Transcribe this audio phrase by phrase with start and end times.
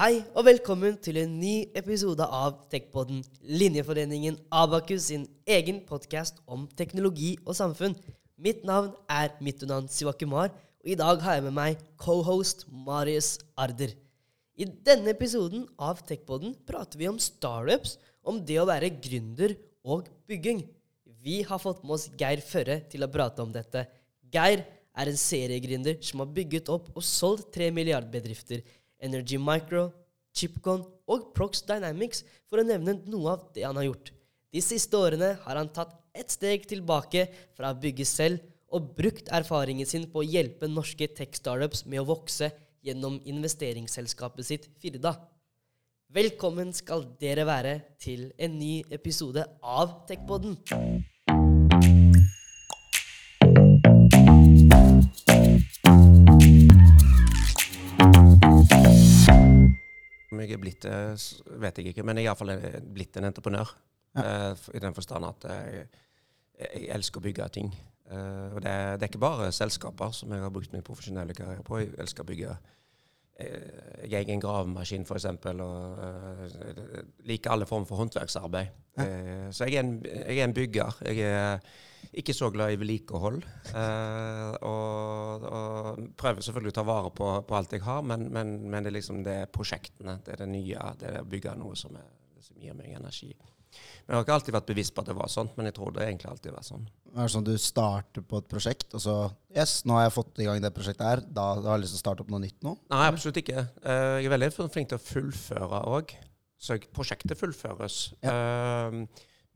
[0.00, 6.62] Hei og velkommen til en ny episode av Tekpodden, Linjeforeningen Abakus sin egen podkast om
[6.78, 7.92] teknologi og samfunn.
[8.40, 13.92] Mitt navn er Mittunan Sivakumar, og i dag har jeg med meg co-host Marius Arder.
[14.56, 20.08] I denne episoden av Tekpodden prater vi om startups, om det å være gründer og
[20.24, 20.64] bygging.
[21.20, 23.84] Vi har fått med oss Geir Førre til å prate om dette.
[24.32, 24.64] Geir
[24.96, 28.64] er en seriegründer som har bygget opp og solgt tre milliardbedrifter.
[29.02, 29.88] Energy Micro,
[30.36, 34.12] Chipcon og Prox Dynamics, for å nevne noe av det han har gjort.
[34.50, 39.30] De siste årene har han tatt ett steg tilbake fra å bygge selv og brukt
[39.34, 42.50] erfaringen sin på å hjelpe norske tech-startups med å vokse
[42.86, 45.16] gjennom investeringsselskapet sitt Firda.
[46.10, 50.56] Velkommen skal dere være til en ny episode av Techpodden.
[60.40, 60.96] Om jeg er blitt det,
[61.60, 62.54] vet jeg ikke, men jeg er iallfall
[62.96, 63.74] blitt en entreprenør.
[64.16, 64.24] Ja.
[64.56, 65.84] f- I den forstand at jeg,
[66.64, 67.68] jeg elsker å bygge ting.
[68.10, 71.62] Eh, og det, det er ikke bare selskaper som jeg har brukt min profesjonelle karriere
[71.66, 71.78] på.
[71.84, 72.56] Jeg elsker å bygge
[73.38, 78.72] eh, Jeg eier en gravemaskin, f.eks., og eh, liker alle former for håndverksarbeid.
[78.98, 79.06] Ja.
[79.54, 80.98] så jeg er, en, jeg er en bygger.
[81.06, 81.62] Jeg er
[82.20, 83.42] ikke så glad i vedlikehold.
[83.74, 88.56] Eh, og, og prøver selvfølgelig å ta vare på, på alt jeg har, men, men,
[88.70, 91.78] men det er liksom det prosjektene, det er det nye, det er å bygge noe
[91.78, 92.10] som, er,
[92.44, 93.32] som gir meg energi.
[94.06, 95.92] Men Jeg har ikke alltid vært bevisst på at det var sånn, men jeg tror
[95.94, 96.88] det egentlig alltid var sånn.
[97.14, 99.14] Er det sånn at du starter på et prosjekt, og så
[99.54, 101.22] Yes, nå har jeg fått i gang det prosjektet her.
[101.26, 102.74] Da, da har jeg lyst til å starte opp noe nytt nå?
[102.90, 103.62] Nei, absolutt ikke.
[103.82, 106.14] Eh, Jeg er veldig flink til å fullføre òg.
[106.60, 108.00] Så prosjektet fullføres.
[108.26, 108.98] Eh,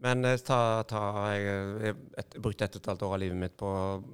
[0.05, 0.99] Men jeg, ta, ta,
[1.33, 1.45] jeg,
[1.81, 3.69] jeg, et, brukte ett og et halvt år av livet mitt på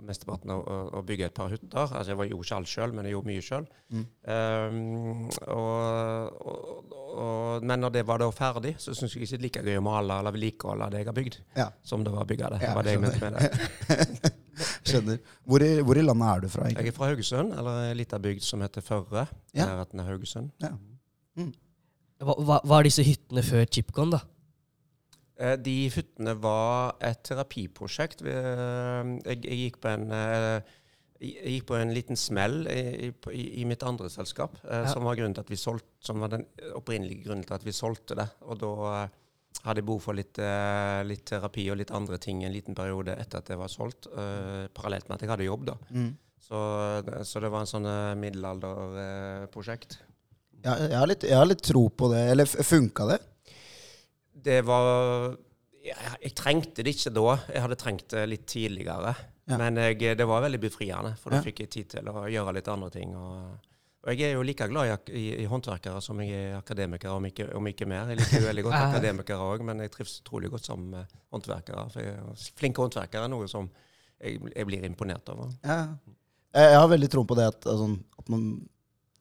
[0.07, 1.81] mesteparten å, å, å bygge et par hytter.
[1.89, 3.67] Altså, jeg var- gjorde ikke alt sjøl, men jeg gjorde mye sjøl.
[3.91, 4.05] Mm.
[5.51, 6.87] og,
[7.67, 9.83] men når det var da ferdig, så syns jeg ikke det er like gøy å
[9.85, 12.59] male eller vedlikeholde det jeg har bygd, Ja, som det var å bygge det.
[12.63, 13.41] Ja, Det var det jeg mente med det.
[14.91, 15.17] skjønner.
[15.49, 18.19] Hvor i, hvor i landet er du fra, Jeg er fra Haugesund, eller en lita
[18.21, 19.23] bygd som heter Førre.
[19.57, 19.65] Ja.
[19.71, 20.51] Nærheten av Haugesund.
[20.61, 20.69] Ja.
[22.21, 24.21] Hva, hva var disse hyttene før Chipcon, da?
[25.41, 28.21] Eh, De hyttene var et terapiprosjekt.
[28.23, 30.61] Eh, Jeg, gikk på en, eh,
[31.21, 34.87] gikk på en liten smell i, i, i mitt andre selskap, Ja.
[34.93, 35.17] som var
[35.57, 38.29] solgte, som var den opprinnelige grunnen til at vi solgte det.
[38.43, 39.09] Og da
[39.65, 40.39] hadde jeg behov for litt,
[41.05, 44.07] litt terapi og litt andre ting en liten periode etter at det var solgt,
[44.73, 45.67] parallelt med at jeg hadde jobb.
[45.67, 45.75] da.
[45.91, 46.17] Mm.
[46.41, 46.61] Så,
[47.29, 49.99] så det var en sånn middelalderprosjekt.
[50.65, 52.23] Ja, jeg, har litt, jeg har litt tro på det.
[52.33, 53.19] Eller funka det?
[54.45, 55.37] Det var
[55.85, 55.97] jeg,
[56.27, 57.27] jeg trengte det ikke da.
[57.55, 59.15] Jeg hadde trengt det litt tidligere.
[59.51, 59.59] Ja.
[59.59, 61.47] Men jeg, det var veldig befriende, for da Ja.
[61.47, 63.15] fikk jeg tid til å gjøre litt andre ting.
[63.17, 63.71] Og,
[64.05, 67.27] og jeg er jo like glad i, i, i håndverkere som jeg er akademiker, om
[67.27, 68.13] ikke, om ikke mer.
[68.13, 71.87] Jeg liker jo veldig godt akademikere òg, men jeg trives utrolig godt sammen med håndverkere.
[71.95, 73.71] For jeg, flinke håndverkere er noe som
[74.21, 75.51] jeg, jeg blir imponert over.
[75.65, 75.81] Ja.
[76.55, 78.47] Jeg, har veldig tro på det at, altså, at man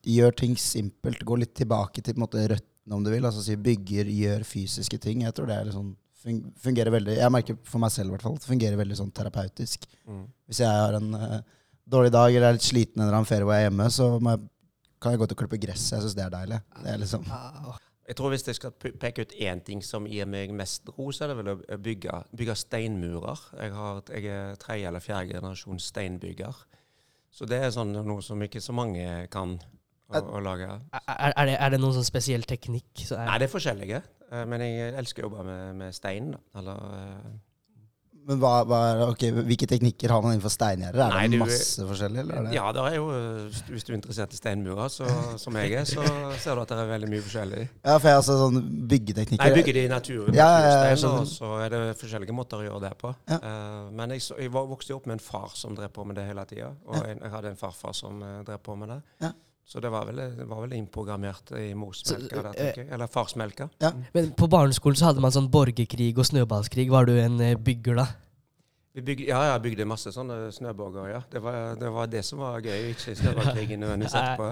[0.03, 1.24] gjør ting simpelt.
[1.28, 3.25] Går litt tilbake til måte, røttene, om du vil.
[3.25, 5.25] Altså si bygger, gjør fysiske ting.
[5.25, 5.95] Jeg tror det er litt sånn
[6.59, 9.11] fungerer veldig Jeg merker for meg selv i hvert fall at det fungerer veldig sånn
[9.16, 9.85] terapeutisk.
[10.07, 10.25] Mm.
[10.50, 11.38] Hvis jeg har en uh,
[11.88, 14.35] dårlig dag eller er litt sliten eller en ferie hvor jeg er hjemme, så må
[14.35, 14.50] jeg,
[15.00, 15.94] kan jeg gå til å klippe gresset.
[15.95, 16.59] Jeg syns det er deilig.
[16.79, 17.29] Det er liksom
[18.09, 21.23] Jeg tror Hvis jeg skal peke ut én ting som gir meg mest ro, så
[21.23, 23.44] er det vel å bygge, bygge steinmurer.
[23.53, 26.63] Jeg, har, jeg er tredje eller fjerde generasjon steinbygger.
[27.29, 29.59] Så det er sånn noe som ikke så mange kan
[30.09, 30.69] å, å lage.
[30.93, 32.89] Er, er, det, er det noen sånn spesiell teknikk?
[33.05, 34.01] Så er, Nei, det er forskjellige.
[34.31, 36.31] eh, Men jeg elsker å jobbe med, med stein.
[36.33, 36.41] da.
[36.59, 37.29] Eller eh,
[38.29, 40.99] Men hva, hva er, ok, hvilke teknikker har man innenfor steingjerder?
[41.01, 42.19] Er Nei, det masse forskjellig?
[42.21, 42.51] Eller er det?
[42.57, 43.05] Ja, det er jo
[43.71, 45.07] Hvis du er interessert i steinmurer, så,
[45.41, 46.03] som jeg er, så
[46.43, 47.63] ser du at det er veldig mye forskjellig.
[47.87, 48.59] Ja, for jeg har sånn
[48.91, 52.35] byggeteknikker Nei, bygger det i natur, Ja, ja, ja, jeg og så er det forskjellige
[52.37, 53.15] måter å gjøre det på.
[53.31, 53.39] Ja.
[53.45, 56.45] Uh, men jeg, jeg vokste opp med en far som drev på med det hele
[56.49, 57.13] tida, og Ja.
[57.15, 59.31] jeg hadde en farfar som drev på med det.
[59.69, 62.89] Så det var vel, det var vel innprogrammert i morsmelka, der, eh, tenker jeg.
[62.95, 63.68] Eller farsmelka.
[63.77, 63.92] Ja.
[64.16, 66.88] Men på barneskolen så hadde man sånn borgerkrig og snøballskrig.
[66.89, 68.07] Var du en eh, bygger da?
[68.98, 71.21] Vi bygde, ja, jeg bygde masse sånne snøborger, ja.
[71.30, 74.50] Det var, det var det som var gøy, ikke snøballkrigen nødvendigvis etterpå.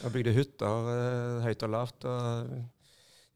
[0.00, 2.56] Jeg bygde hytter eh, høyt og lavt, og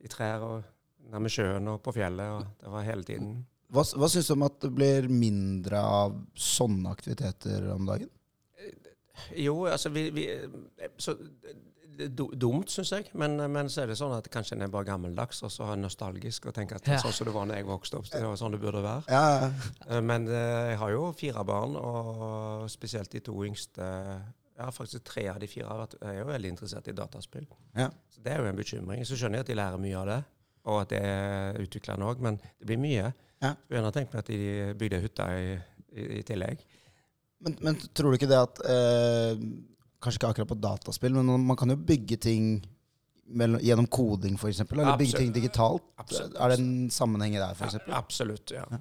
[0.00, 0.74] i trær og
[1.12, 3.36] nærme sjøen og på fjellet, og det var hele tiden.
[3.68, 8.08] Hva, hva syns du om at det blir mindre av sånne aktiviteter om dagen?
[9.36, 10.26] Jo, altså vi, vi
[10.98, 11.14] så,
[11.98, 13.04] er du- Dumt, syns jeg.
[13.14, 15.76] Men, men så er det sånn at kanskje en er bare gammeldags og så er
[15.78, 16.98] nostalgisk og tenker at det Ja.
[16.98, 18.08] er sånn som det var da jeg vokste opp.
[18.10, 19.04] Det var sånn det burde være.
[19.08, 19.50] Ja,
[19.88, 23.86] Eh, Men eh, jeg har jo fire barn, og spesielt de to yngste
[24.58, 27.46] Ja, faktisk tre av de fire er jo veldig interessert i dataspill.
[27.76, 27.88] Ja.
[28.10, 29.04] Så Det er jo en bekymring.
[29.06, 30.24] Så skjønner jeg at de lærer mye av det,
[30.66, 33.12] og at det er utviklende òg, men det blir mye.
[33.42, 33.54] Ja.
[33.54, 35.58] Skulle gjerne tenkt meg at de bygde hytta i,
[35.94, 36.58] i, i tillegg.
[37.44, 39.40] Men, men tror du ikke det at eh,
[40.04, 42.48] Kanskje ikke akkurat på dataspill, men man kan jo bygge ting
[43.24, 44.58] mellom, gjennom koding, f.eks.
[44.66, 45.84] Eller bygge ting digitalt.
[46.02, 46.34] Absolutt.
[46.36, 47.78] Er det en sammenheng der, f.eks.?
[47.80, 48.66] Ja, absolutt, ja.
[48.68, 48.80] ja.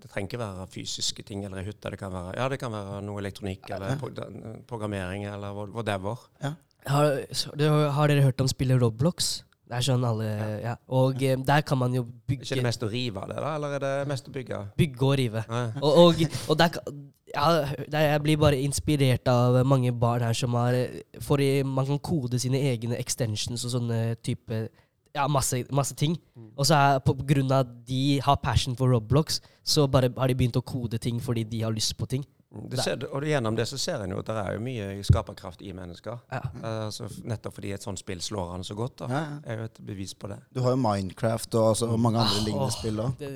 [0.00, 1.92] Det trenger ikke være fysiske ting eller ei hytte.
[1.92, 4.54] Det kan være, ja, det kan være noe elektronikk eller Ja.
[4.72, 6.16] programmering eller whatever.
[6.40, 6.54] Ja.
[6.88, 7.52] Har, så-
[7.98, 9.42] har dere hørt om spillet Roblox?
[9.64, 10.26] Det er sånn alle
[10.62, 10.74] Ja.
[10.92, 13.54] Og eh, der kan man jo Er ikke det mest å rive av det, da,
[13.56, 14.58] eller er det mest å bygge?
[14.76, 15.44] bygge og rive.
[15.48, 15.62] Ja.
[15.80, 17.00] Og, og, og der, kan-
[17.34, 17.46] ja,
[17.90, 20.76] der jeg blir bare inspirert av mange barn her som har
[21.20, 24.68] For man kan kode sine egne extensions og sånne type
[25.14, 26.16] Ja, masse, masse ting.
[26.58, 30.26] Og så er på grunn av at de har passion for Roblox, så bare har
[30.28, 32.24] de begynt å kode ting fordi de har lyst på ting.
[32.70, 35.62] Det ser, og gjennom det så ser en jo at det er jo mye skaperkraft
[35.66, 36.20] i mennesker.
[36.30, 36.40] Ja.
[36.54, 39.38] Eh, Altså, nettopp fordi et sånt spill slår an så godt, da, Ja, ja.
[39.52, 40.38] er jo et bevis på det.
[40.54, 43.16] Du har jo Minecraft og, altså, og mange andre oh, lignende spill òg.
[43.18, 43.30] Det,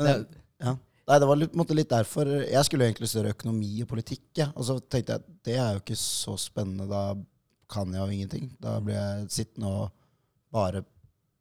[0.00, 0.26] Men
[0.60, 0.76] ja.
[1.04, 4.24] Nei, det var litt, litt derfor Jeg skulle jo egentlig studere økonomi og politikk.
[4.40, 4.48] Ja.
[4.56, 6.88] Og så tenkte jeg at det er jo ikke så spennende.
[6.88, 7.02] Da
[7.70, 8.48] kan jeg jo ingenting.
[8.60, 9.92] Da blir jeg sittende og
[10.54, 10.84] bare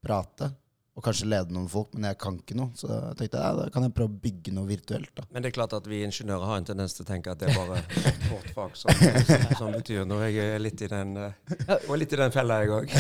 [0.04, 0.52] prate.
[0.94, 2.70] Og kanskje lede noen folk, men jeg kan ikke noe.
[2.78, 5.10] Så jeg tenkte ja, da kan jeg prøve å bygge noe virtuelt.
[5.18, 5.26] da.
[5.34, 7.50] Men det er klart at vi ingeniører har en tendens til å tenke at det
[7.50, 7.80] er bare
[8.34, 10.30] vårt fag som, som, som betyr noe.
[10.30, 12.94] Jeg er litt i den, eh, og litt i den fella, jeg òg.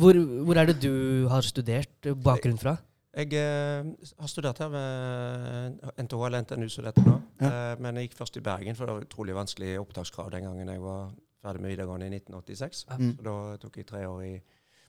[0.00, 2.78] hvor, hvor, er det du har studert bakgrunn fra?
[3.18, 7.20] Jeg jeg har studert her ved NTH, eller NTNU som det heter nå.
[7.42, 7.50] Ja.
[7.82, 10.80] men jeg gikk først i Bergen, for det var utrolig vanskelig opptakskrav den gangen jeg
[10.80, 11.10] var
[11.42, 12.84] ferdig med videregående i 1986.
[12.98, 13.10] Mm.
[13.16, 14.34] Så da tok jeg tre år i,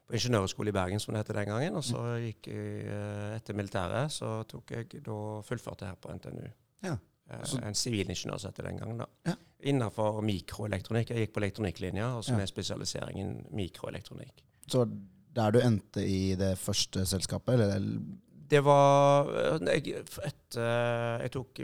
[0.09, 1.75] på ingeniørhøgskole i Bergen, som det het den gangen.
[1.77, 6.47] Og så gikk jeg eh, etter militæret, så tok jeg da fullførte her på NTNU.
[6.87, 6.95] Ja.
[7.29, 8.97] Eh, Så- en sivilingeniør som het den gangen.
[8.97, 9.05] da.
[9.27, 9.35] Ja.
[9.69, 11.09] Innenfor mikroelektronikk.
[11.13, 12.51] Jeg gikk på elektronikklinja, og så med ja.
[12.53, 14.41] spesialiseringen mikroelektronikk.
[14.67, 14.87] Så
[15.35, 17.99] der du endte i det første selskapet, eller
[18.49, 19.93] Det var eh, jeg,
[20.25, 21.59] et, jeg tok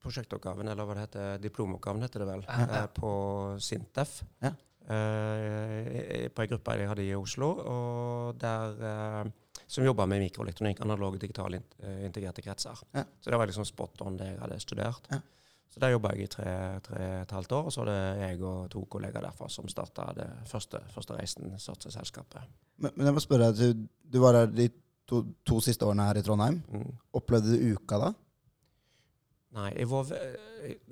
[0.00, 2.86] prosjektoppgaven, eller hva det heter, diplomoppgaven heter det vel, Ja.
[2.86, 3.10] på
[3.60, 4.22] Sintef.
[4.42, 4.52] Ja.
[4.88, 7.50] Eh, på ei gruppe jeg hadde i Oslo,
[8.40, 12.80] der, eh, som jobba med mikroelektronikk, analog og digital eh, integrerte kretser.
[12.94, 13.04] Ja.
[13.20, 15.10] Så det var liksom spot on det jeg hadde studert.
[15.12, 15.20] Ja.
[15.68, 18.00] Så der jobba jeg i tre, tre og et halvt år, og så var det
[18.22, 22.48] jeg og to kollegaer derfra som starta det første, første reisen, startet selskapet.
[22.78, 24.70] Men, men jeg må spørre deg, du, du var der de
[25.08, 26.62] to, to siste årene her i Trondheim.
[26.72, 26.94] Mm.
[27.20, 28.14] Opplevde du uka da?
[29.58, 30.16] Nei, var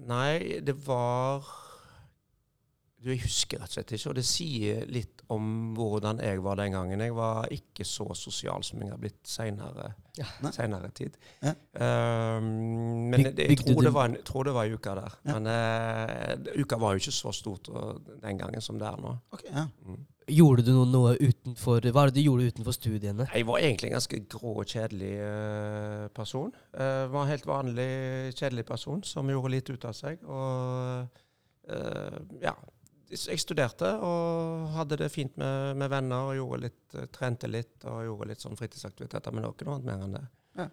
[0.08, 1.48] Nei, det var
[3.06, 6.74] Jeg husker rett og slett ikke, og det sier litt om hvordan jeg var den
[6.74, 7.02] gangen.
[7.02, 10.26] Jeg var ikke så sosial som jeg har blitt senere, Ja.
[10.50, 11.16] Senere tid.
[11.44, 11.52] Ja.
[11.76, 12.46] Um,
[13.12, 15.16] men Byg- jeg tror det, var en, tror det var en uke der.
[15.26, 15.38] Ja.
[15.38, 19.12] Men uh, uka var jo ikke så stort og, den gangen som det er nå.
[19.36, 19.66] Okay, ja.
[19.84, 20.04] Mm.
[20.26, 23.28] Gjorde du noe, noe utenfor Hva er det du gjorde utenfor studiene?
[23.30, 26.50] Jeg var egentlig en ganske grå og kjedelig uh, person.
[26.74, 27.90] Uh, var en helt vanlig,
[28.34, 30.24] kjedelig person som gjorde litt ut av seg.
[30.26, 31.20] Og
[31.70, 32.56] uh, ja.
[33.06, 37.86] Jeg studerte og hadde det fint med, med venner og gjorde litt, eh, trente litt
[37.86, 39.34] og gjorde litt sånn fritidsaktiviteter.
[39.34, 40.24] Men ikke noe annet mer enn det.
[40.58, 40.68] Ja.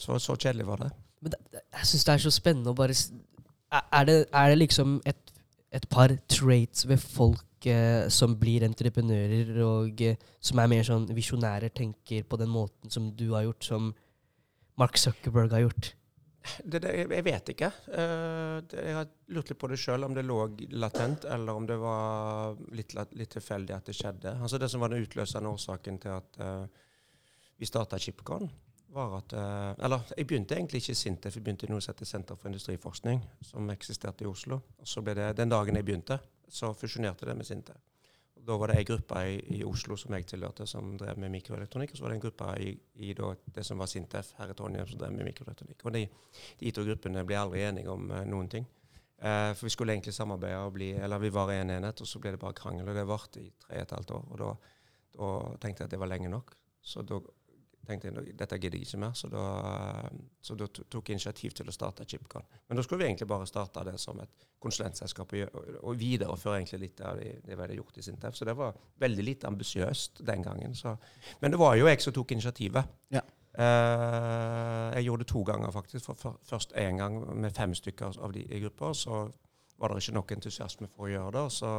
[0.00, 0.90] Så, så kjedelig var det.
[1.22, 2.96] Men det, jeg syns det er så spennende å bare
[3.72, 5.32] Er er det, er det liksom et,
[5.72, 11.06] et par traits ved folk eh, som blir entreprenører, og eh, som er mer sånn
[11.14, 13.92] visjonærer, tenker på den måten som du har gjort, som
[14.80, 15.92] Mark Zuckerberg har gjort?
[16.64, 17.68] Det, det, jeg, vet ikke.
[17.94, 20.38] Eh, jeg har lurt litt på det sjøl, om det lå
[20.74, 24.34] latent, eller om det var litt, litt tilfeldig at det skjedde.
[24.40, 26.82] Altså Det som var den utløsende årsaken til at eh,
[27.62, 28.50] vi starta Chipcon,
[28.92, 31.94] var at eh, Eller jeg begynte egentlig ikke i Sintef, jeg begynte i noe som
[31.94, 34.60] heter Senter for industriforskning, som eksisterte i Oslo.
[34.78, 36.18] Og så ble det, Den dagen jeg begynte,
[36.48, 37.91] så fusjonerte det med Sintef.
[38.42, 41.92] Da var det ei gruppe i, i Oslo som jeg tilhørte, som drev med mikroelektronikk.
[41.92, 42.72] Og så var det en gruppe i,
[43.06, 45.84] i da, det som var Sintef her i Trondheim, som drev med mikroelektronikk.
[45.86, 46.06] Og de,
[46.60, 48.66] de to gruppene ble aldri enige om uh, noen ting.
[49.22, 52.22] Uh, for vi skulle egentlig samarbeide, og bli, eller vi var en enhet, og så
[52.22, 52.88] ble det bare krangel.
[52.90, 54.26] Og det varte i tre og et halvt år.
[54.32, 54.50] Og da,
[55.18, 55.30] da
[55.62, 56.56] tenkte jeg at det var lenge nok.
[56.82, 57.20] Så da
[57.86, 59.42] tenkte jeg dette gidder jeg ikke mer, så da,
[60.42, 62.46] så da tok jeg initiativ til å starte Chipcon.
[62.68, 66.80] Men da skulle vi egentlig bare starte det som et konsulentselskap og, og, videreføre egentlig
[66.86, 68.38] litt av det, det vi hadde gjort i Sintef.
[68.38, 70.74] Så det var veldig lite ambisiøst den gangen.
[70.78, 70.94] Så.
[71.42, 72.98] Men det var jo jeg som tok initiativet.
[73.14, 73.24] Ja.
[73.52, 76.06] Eh, jeg gjorde det to ganger, faktisk.
[76.06, 78.94] For, først én gang med fem stykker av de i gruppa.
[78.94, 79.24] Så
[79.78, 81.46] var det ikke nok entusiasme for å gjøre det.
[81.52, 81.72] Så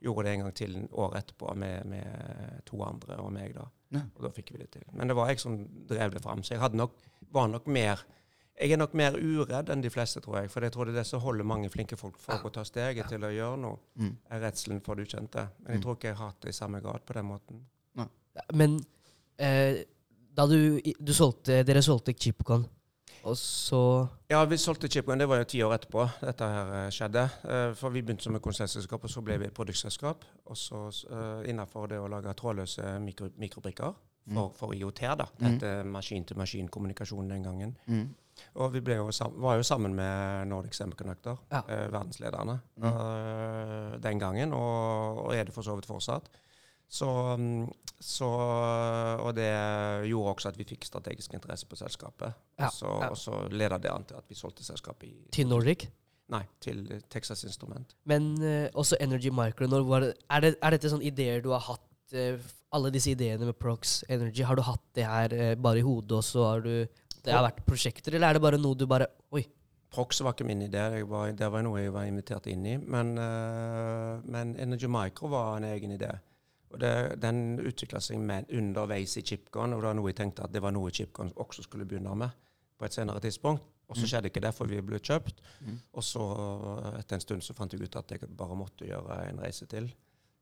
[0.00, 3.54] gjorde det en gang til året etterpå med, med to andre og meg.
[3.54, 3.66] da.
[3.92, 4.00] Ja.
[4.16, 4.84] Og da fikk vi det til.
[4.96, 5.58] Men det var jeg som
[5.90, 6.42] drev det fram.
[6.46, 6.94] Så jeg hadde nok,
[7.34, 8.06] var nok mer
[8.60, 10.50] Jeg er nok mer uredd enn de fleste, tror jeg.
[10.52, 12.42] For jeg tror det er det som holder mange flinke folk for Ja.
[12.44, 13.78] å ta steget til å gjøre noe.
[13.96, 14.10] Mm.
[14.30, 15.46] Er redselen for det ukjente.
[15.64, 17.62] Men jeg tror ikke jeg har hatt det i samme grad på den måten.
[18.52, 18.76] Men
[19.38, 19.80] eh,
[20.36, 22.66] da du, du solgte, dere solgte Chipcon,
[23.24, 25.18] og så Ja, vi solgte Chipgun.
[25.18, 27.24] Det var jo ti år etterpå dette her eh, skjedde.
[27.44, 30.24] Eh, For vi begynte som et konsulentselskap, og så ble vi et produktselskap.
[30.46, 33.92] Og så uh, innenfor det å lage trådløse mikro, mikrobrikker
[34.34, 35.26] for, for IOT, da.
[35.40, 35.90] Dette Mm.
[35.96, 37.76] maskin-til-maskin-kommunikasjon den gangen.
[37.86, 38.08] Mm.
[38.54, 41.62] Og vi jo sammen, var jo sammen med Nordic Semiconductor, Ja.
[41.68, 42.84] eh, verdenslederne, Mm.
[42.86, 46.28] eh, den gangen, og, og er det for så vidt fortsatt.
[46.90, 47.08] Så,
[48.02, 48.28] så,
[49.22, 49.50] og det
[50.10, 52.34] gjorde også at vi fikk strategisk interesse på selskapet.
[52.58, 53.10] Ja, så, ja.
[53.12, 55.86] og så leda det an til at vi solgte selskapet i til Nordic.
[56.30, 57.94] Nei, til Texas Instrument.
[58.10, 59.66] Men uh, også Energy Micro.
[59.66, 61.86] Det, er, det, er dette sånne ideer du har hatt?
[62.14, 62.38] Uh,
[62.74, 66.20] alle disse ideene med Prox Energy, har du hatt det her uh, bare i hodet,
[66.20, 66.74] og så har du
[67.20, 69.42] Det har vært prosjekter, eller er det bare noe du bare Oi.
[69.90, 72.76] Prox var ikke min idé, jeg var, det var noe jeg var invitert inn i.
[72.78, 76.12] Men, uh, men Energy Micro var en egen idé.
[76.70, 80.44] Og det, Den utvikla seg med, underveis i Chipcon, og det var noe jeg tenkte
[80.44, 82.30] at det var noe Chipcon også skulle begynne med
[82.78, 83.62] på et senere tidspunkt.
[83.90, 84.08] Og så Mm.
[84.08, 85.40] skjedde ikke det, for vi ble kjøpt.
[85.66, 85.80] Mm.
[85.94, 86.22] Og så
[87.00, 89.88] etter en stund så fant jeg ut at jeg bare måtte gjøre en reise til.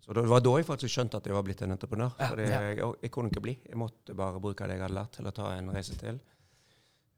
[0.04, 2.12] Så det var da jeg faktisk skjønte at jeg var blitt en entreprenør.
[2.20, 2.60] Ja, For ja.
[2.60, 3.58] jeg, jeg kunne ikke bli.
[3.66, 6.20] Jeg måtte bare bruke det jeg hadde lært, til å ta en reise til.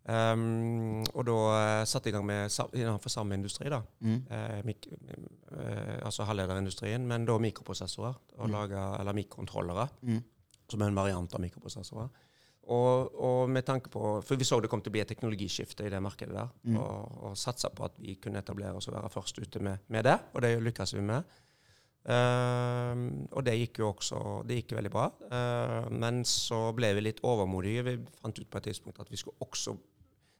[0.08, 3.82] Um, og da uh, satte jeg i gang med innenfor samme industri, da.
[4.00, 4.16] Mm.
[4.32, 8.16] Eh, mik eh, altså halvlederindustrien, men da mikroprosessorer.
[8.38, 8.52] Og Mm.
[8.56, 10.22] lage, eller mikrokontrollere, Mm.
[10.70, 12.08] som er en variant av mikroprosessorer.
[12.70, 15.86] Og, og med tanke på, For vi så det kom til å bli et teknologiskifte
[15.86, 16.48] i det markedet der.
[16.64, 16.76] Mm.
[16.76, 20.04] Og, og satsa på at vi kunne etablere oss og være først ute med, med
[20.04, 20.18] det.
[20.34, 21.24] Og det lykkes vi med.
[22.00, 25.10] Um, og det gikk jo også det gikk veldig bra.
[25.30, 27.84] Uh, men så ble vi litt overmodige.
[27.84, 29.76] Vi fant ut på et tidspunkt at vi skulle også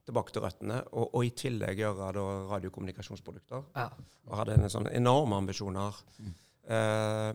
[0.09, 3.66] tilbake til røttene, og, og i tillegg gjøre da radiokommunikasjonsprodukter.
[3.76, 3.88] Ja.
[4.30, 5.99] Og hadde en sånn enorme ambisjoner.
[6.19, 6.35] Mm.
[6.76, 7.30] Eh,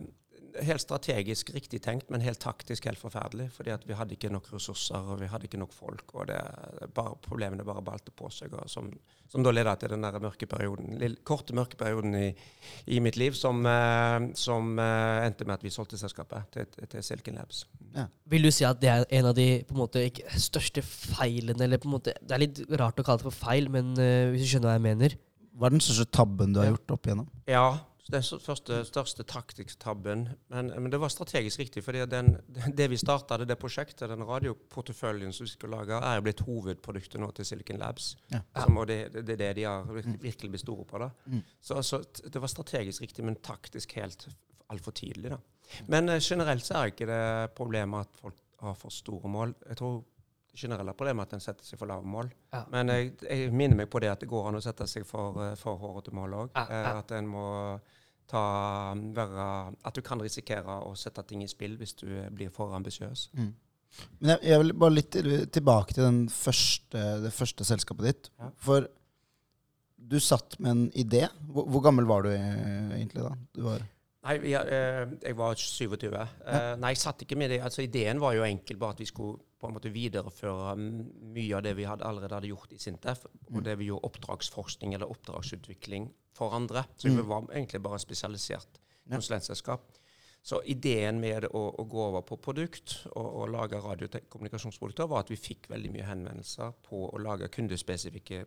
[0.64, 3.50] helt strategisk riktig tenkt, men helt taktisk helt forferdelig.
[3.52, 6.14] fordi at vi hadde ikke nok ressurser, og vi hadde ikke nok folk.
[6.14, 6.38] Og det,
[6.94, 8.54] bare, problemene bare balte på seg.
[8.54, 8.90] Og som,
[9.28, 12.30] som da leda til den der mørke perioden, lille, korte mørke perioden i,
[12.86, 17.04] i mitt liv som, eh, som eh, endte med at vi solgte selskapet til, til
[17.04, 17.64] Silken Labs.
[18.28, 21.64] Vil du si at det er en av de på en måte, ikke, største feilene
[21.64, 24.32] eller på en måte, Det er litt rart å kalle det for feil, men uh,
[24.32, 25.16] hvis du skjønner hva jeg mener?
[25.56, 27.28] Hva er den største tabben du har gjort opp igjennom?
[27.48, 27.68] Ja,
[28.10, 30.28] den s- første, største taktikktabben.
[30.52, 31.82] Men, men det var strategisk riktig.
[31.84, 32.36] fordi den,
[32.76, 37.30] det vi starta, det prosjektet, den radioporteføljen som vi skulle lage, er blitt hovedproduktet nå
[37.34, 38.12] til Silicon Labs.
[38.32, 38.40] Ja.
[38.62, 40.98] Som, og det, det er det de har vir- virkelig blitt store på.
[41.02, 41.10] da.
[41.26, 41.42] Mm.
[41.60, 44.28] Så, så det var strategisk riktig, men taktisk helt
[44.70, 45.30] altfor tidlig.
[45.30, 45.38] da.
[45.88, 47.22] Men eh, generelt så er ikke det
[47.58, 49.54] problemet at folk har for store mål.
[49.68, 50.04] Jeg tror
[50.56, 52.30] generelle problemet at en setter seg for lave mål.
[52.54, 52.64] Ja.
[52.72, 55.38] Men jeg, jeg minner meg på det at det går an å sette seg for,
[55.44, 56.56] eh, for hårete mål òg.
[56.56, 56.96] Ja, ja.
[57.02, 57.46] At en må
[58.30, 58.42] ta,
[59.16, 59.46] være,
[59.86, 63.30] at du kan risikere å sette ting i spill hvis du eh, blir for ambisiøs.
[63.38, 63.52] Mm.
[64.20, 65.16] Men jeg, jeg vil bare litt
[65.54, 68.30] tilbake til den første, det første selskapet ditt.
[68.40, 68.50] Ja.
[68.60, 68.88] For
[69.96, 71.26] du satt med en idé.
[71.50, 73.32] Hvor, hvor gammel var du eh, egentlig da?
[73.56, 73.84] Du var
[74.26, 76.06] Nei, eh, jeg var 27.
[76.18, 77.60] Eh, nei, jeg satt ikke med det.
[77.62, 81.62] Altså, ideen var jo enkel, bare at vi skulle på en måte videreføre mye av
[81.62, 83.64] det vi hadde allerede hadde gjort i Sintef, og Mm.
[83.64, 86.84] det vi gjorde oppdragsforskning eller oppdragsutvikling for andre.
[86.98, 87.16] Så Mm.
[87.16, 88.80] vi var egentlig bare spesialisert
[89.10, 89.80] konsulentselskap.
[90.42, 95.30] Så ideen med å, å gå over på produkt og, og lage radiokommunikasjonsprodukter var at
[95.30, 98.44] vi fikk veldig mye henvendelser på å lage kundespesifikke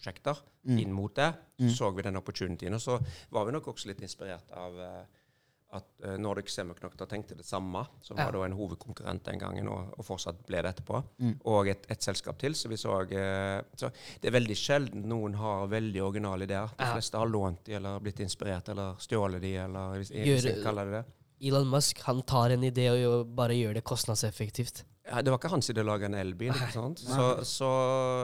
[0.00, 0.78] prosjekter Mm.
[0.78, 1.32] inn mot det.
[1.58, 1.70] Så Mm.
[1.76, 2.74] så vi den opportunityen.
[2.74, 2.98] Og så
[3.30, 5.04] var vi nok også litt inspirert av eh,
[5.72, 8.24] at eh, Nordic Semiconductor tenkte det samme, som Ja.
[8.24, 11.04] var da en hovedkonkurrent den gangen, og, og fortsatt ble det etterpå.
[11.20, 11.36] Mm.
[11.44, 12.52] Og et, et selskap til.
[12.54, 16.68] Så vi så, eh, så Det er veldig sjelden noen har veldig originale ideer.
[16.76, 16.92] De Ja.
[16.94, 20.84] fleste har lånt de, eller blitt inspirert, eller stjålet de, eller hvis, hvis jeg kaller
[20.90, 21.04] det det.
[21.40, 24.84] Elon Musk han tar en idé og bare gjør det kostnadseffektivt.
[25.10, 26.52] Ja, det var ikke hans idé å lage en elbil.
[26.52, 27.00] ikke sant?
[27.02, 27.68] Så, så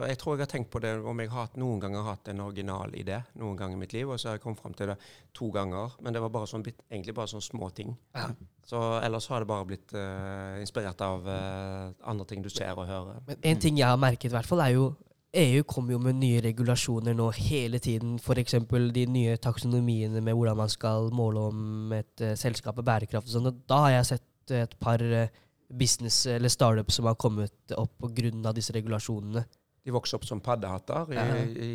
[0.07, 2.31] jeg tror jeg har tenkt på det om jeg har hatt, noen ganger har hatt
[2.31, 4.93] en original idé noen ganger i mitt liv, og så har jeg kommet fram til
[4.93, 4.99] det
[5.35, 5.97] to ganger.
[6.05, 7.97] Men det var bare sånn, egentlig bare sånne små ting.
[8.15, 8.29] Ja.
[8.67, 12.87] Så ellers har det bare blitt uh, inspirert av uh, andre ting du ser og
[12.87, 13.19] hører.
[13.27, 14.91] Men en ting jeg har merket, i hvert fall, er jo
[15.37, 18.17] EU kommer jo med nye regulasjoner nå hele tiden.
[18.21, 18.57] F.eks.
[18.95, 23.35] de nye taksonomiene med hvordan man skal måle om et uh, selskap er bærekraftig.
[23.35, 23.51] Sånn.
[23.69, 25.29] Da har jeg sett eh, et par uh,
[25.69, 28.53] business eller startups som har kommet opp pga.
[28.57, 29.45] disse regulasjonene.
[29.87, 31.19] De vokser opp som paddehatter i,
[31.63, 31.75] i,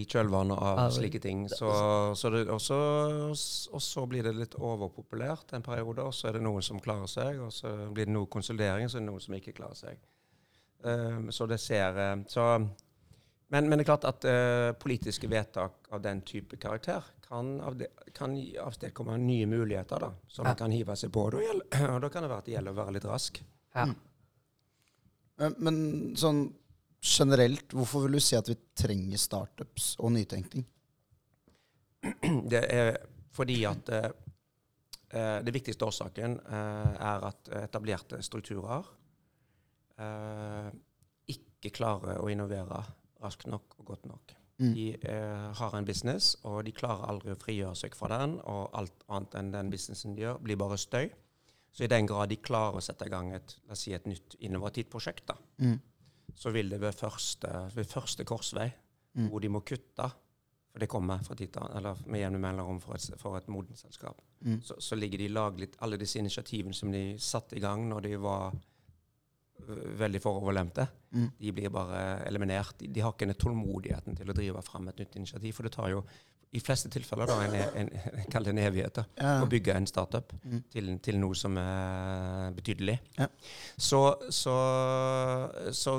[0.00, 1.46] i, kjølvannet av Ja, slike ting.
[1.48, 1.70] Så,
[2.12, 2.76] så det, og, så,
[3.72, 7.08] og så blir det litt overpopulært en periode, og så er det noen som klarer
[7.08, 10.04] seg, og så blir det noe konsolidering, så er det noen som ikke klarer seg.
[10.84, 11.96] Um, så det ser
[12.28, 12.44] Så
[13.48, 17.86] Men, men det er klart at uh, politiske vedtak av den type karakter kan, avde,
[18.14, 20.50] kan avstedkomme nye muligheter da, som Ja.
[20.50, 21.28] man kan hive seg på.
[21.30, 23.40] Da gjelder, og da kan det være at det gjelder å være litt rask.
[23.76, 23.86] Ja.
[25.36, 25.78] Men, men
[26.18, 26.46] sånn
[27.06, 30.66] generelt, hvorfor vil du si at vi trenger startups og nytenkning?
[32.52, 32.96] Det er
[33.36, 34.10] fordi at eh,
[35.10, 38.86] eh, det viktigste årsaken uh, er at etablerte strukturer
[40.00, 40.70] eh,
[41.34, 42.80] ikke klarer å innovere
[43.22, 44.34] raskt nok og godt nok.
[44.58, 44.72] Mm.
[44.72, 48.38] De eh, har en business, og de klarer aldri å frigjøre seg fra den.
[48.48, 51.10] Og alt annet enn den businessen de gjør, blir bare støy.
[51.76, 54.06] Så i den grad de klarer å sette i gang et, la oss si et
[54.08, 55.78] nytt innovativt prosjekt, da, Mm.
[56.34, 58.72] så vil det ved første, ved første korsvei,
[59.16, 59.28] Mm.
[59.30, 60.10] hvor de må kutte
[60.72, 63.78] For det kommer fra tid til eller med jevne mellomrom for et, for et modent
[63.78, 64.20] selskap.
[64.44, 64.58] Mm.
[64.62, 68.16] Så, så ligger de laglig Alle disse initiativene som de satte i gang når de
[68.20, 68.52] var
[69.98, 71.30] veldig foroverlemte, Mm.
[71.40, 72.74] de blir bare eliminert.
[72.78, 75.54] De, de har ikke den tålmodigheten til å drive fram et nytt initiativ.
[75.54, 76.02] For det tar jo
[76.52, 77.88] i fleste tilfeller da, en, en,
[78.20, 79.42] en, kall det en evighet da, Ja.
[79.42, 80.62] å bygge en startup Mm.
[80.70, 82.98] til, til noe som er betydelig.
[83.18, 83.26] Ja.
[83.78, 84.54] Så, så,
[85.72, 85.96] så,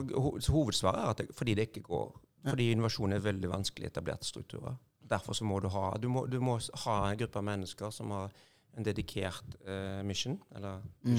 [0.52, 2.14] hovedsvaret er at det, fordi det ikke går.
[2.46, 2.52] Ja.
[2.54, 4.78] Fordi innovasjon er veldig vanskelig etablerte strukturer.
[5.08, 8.12] Derfor så må du ha du må, du må ha en gruppe av mennesker som
[8.12, 8.32] har
[8.78, 11.16] en dedikert uh, mission, eller Mm.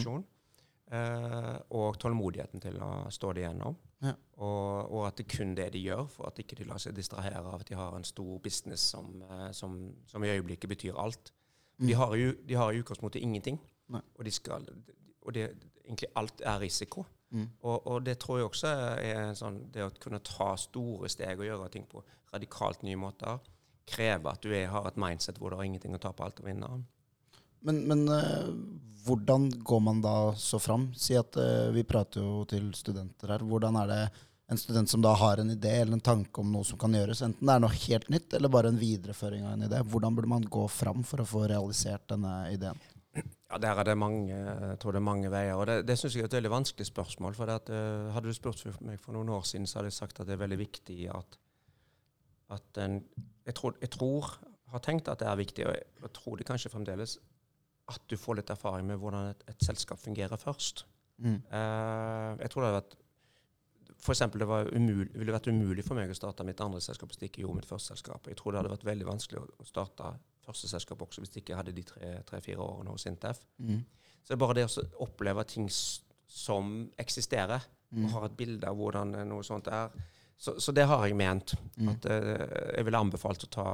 [0.92, 3.76] Eh, og tålmodigheten til å stå det igjennom.
[4.04, 4.14] Ja.
[4.38, 7.42] Og, og at det kun det de gjør, for at ikke de lar seg distrahere
[7.42, 11.32] av at de har en stor business som, eh, som, som i øyeblikket betyr alt.
[11.78, 13.60] De har jo de har i utgangspunktet ingenting,
[13.94, 14.00] Nei.
[14.16, 14.64] og, de skal,
[15.22, 15.52] og det,
[15.84, 17.04] egentlig alt er risiko.
[17.30, 17.44] Mm.
[17.60, 18.72] Og, og det tror jeg også
[19.04, 22.02] er sånn, det å kunne ta store steg og gjøre ting på
[22.32, 23.38] radikalt nye måter,
[23.88, 26.46] krever at du er, har et mindset hvor du har ingenting å tape, alt å
[26.48, 26.68] vinne.
[27.66, 28.50] Men, men uh,
[29.06, 30.90] hvordan går man da så fram?
[30.96, 33.44] Si at uh, vi prater jo til studenter her.
[33.46, 34.02] Hvordan er det
[34.48, 37.20] en student som da har en idé eller en tanke om noe som kan gjøres,
[37.24, 40.30] enten det er noe helt nytt eller bare en videreføring av en idé, hvordan burde
[40.32, 42.80] man gå fram for å få realisert denne ideen?
[43.18, 45.54] Ja, Der er det mange, jeg tror det er mange veier.
[45.56, 47.34] og Det, det syns jeg er et veldig vanskelig spørsmål.
[47.34, 50.00] for at, uh, Hadde du spurt for meg for noen år siden, så hadde jeg
[50.00, 51.38] sagt at det er veldig viktig at,
[52.56, 53.02] at en,
[53.44, 54.38] jeg, tror, jeg tror,
[54.72, 57.18] har tenkt at det er viktig, og jeg, jeg tror det kanskje fremdeles,
[57.88, 60.84] at du får litt erfaring med hvordan et, et selskap fungerer først.
[61.18, 61.38] Mm.
[61.50, 62.98] Uh, jeg tror det hadde vært
[63.98, 67.10] for eksempel, det var umul, ville vært umulig for meg å starte mitt andre selskap
[67.10, 68.28] hvis det ikke gjorde mitt første selskap.
[68.30, 70.12] Jeg tror det hadde vært veldig vanskelig å, starte
[70.44, 73.40] første selskap også hvis det ikke hadde de tre-fire tre, årene hos Sintef.
[73.58, 73.80] Mm.
[74.22, 76.70] Så det er bare det å oppleve ting som
[77.02, 78.04] eksisterer, Mm.
[78.04, 79.92] og har et bilde av hvordan eh, noe sånt er.
[80.38, 81.54] Så, så det har jeg ment.
[81.80, 81.88] Mm.
[81.88, 82.42] At uh,
[82.76, 83.70] jeg ville anbefalt å ta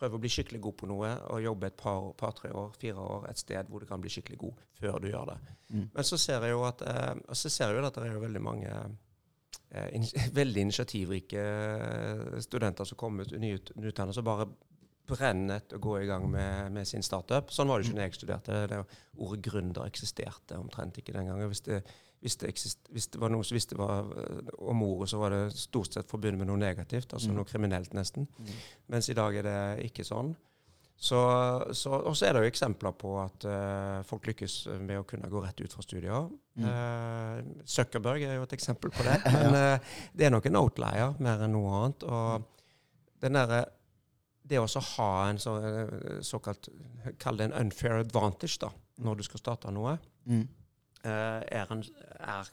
[0.00, 3.04] prøve å bli skikkelig god på noe, og jobbe et par, par, tre år, fire
[3.04, 5.38] år et sted hvor du kan bli skikkelig god før du gjør det.
[5.68, 5.86] Mm.
[5.92, 8.24] Men så ser jeg jo at, eh, så ser jeg jo at det er jo
[8.24, 10.08] veldig mange eh, in
[10.40, 14.48] veldig initiativrike eh, studenter som kommer ut nyut- nyutdannet, som bare
[15.10, 17.50] brenner etter å gå i gang med, med sin startup.
[17.52, 18.60] Sånn var det ikke da jeg studerte.
[18.70, 18.80] Det,
[19.18, 21.50] ordet gründer eksisterte omtrent ikke den gangen.
[21.50, 21.80] Hvis det,
[22.20, 25.32] hvis det, eksist, hvis det var noe som visste var eh, om ordet, så var
[25.32, 27.36] det stort sett forbundet med noe negativt, altså Mm.
[27.40, 28.26] noe kriminelt nesten.
[28.38, 28.54] Mm.
[28.92, 30.34] Mens i dag er det ikke sånn.
[31.00, 31.16] Så,
[31.72, 35.30] så, og så er det jo eksempler på at uh, folk lykkes med å kunne
[35.32, 36.26] gå rett ut fra studier.
[36.60, 36.66] Mm.
[36.68, 39.14] Uh, Zuckerberg er jo et eksempel på det.
[39.32, 42.04] Men uh, det er nok en outlier mer enn noe annet.
[42.04, 42.44] Og
[43.24, 43.64] den der,
[44.44, 45.56] det å ha en så,
[46.20, 46.68] såkalt
[47.16, 48.68] Kall det en unfair advantage da,
[49.00, 49.96] når du skal starte noe,
[50.28, 50.44] Mm.
[51.04, 51.84] Eh, er, en,
[52.20, 52.50] er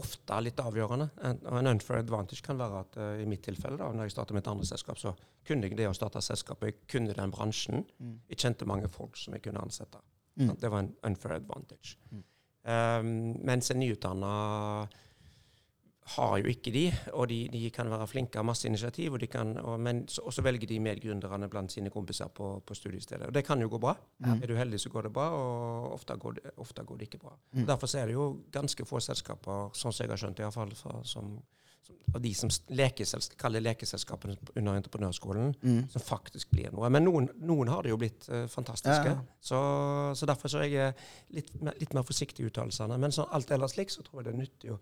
[0.00, 1.10] ofte litt avgjørende.
[1.28, 4.38] En, en unfair advantage kan være at uh, i mitt tilfelle, da, når jeg startet
[4.38, 5.14] mitt andre selskap, så
[5.46, 6.70] kunne jeg det å starte selskapet.
[6.70, 7.84] Jeg kunne den bransjen.
[7.98, 8.16] Mm.
[8.32, 10.00] Jeg kjente mange folk som jeg kunne ansette.
[10.40, 10.54] Mm.
[10.60, 11.96] Det var en unfair advantage.
[12.10, 12.24] Mm.
[12.60, 13.12] Um,
[13.48, 14.32] mens en nyutdanna
[16.16, 19.28] har jo ikke de, og de, de kan være flinke, har masse initiativ, og de
[19.30, 23.28] kan, og, men så, og så velger de medgründerne blant sine kompiser på, på studiestedet.
[23.28, 23.94] Og det kan jo gå bra.
[24.24, 24.42] Mm.
[24.42, 27.22] Er du heldig, så går det bra, og ofte går det, ofte går det ikke
[27.22, 27.36] bra.
[27.54, 27.64] Mm.
[27.68, 30.74] Derfor er det jo ganske få selskaper, sånn som jeg har skjønt, i hvert fall,
[30.78, 31.32] som, som,
[32.14, 35.82] av de som lekeselsk, kaller lekeselskapene under entreprenørskolen, Mm.
[35.92, 36.88] som faktisk blir noe.
[36.90, 39.12] Men noen, noen har det jo blitt uh, fantastiske.
[39.14, 39.20] Ja.
[39.40, 39.58] Så,
[40.18, 40.94] så derfor så er jeg
[41.38, 42.98] litt, mer- litt mer forsiktig i uttalelsene.
[42.98, 44.80] Men sånn alt ellers slik, så tror jeg det er nyttig å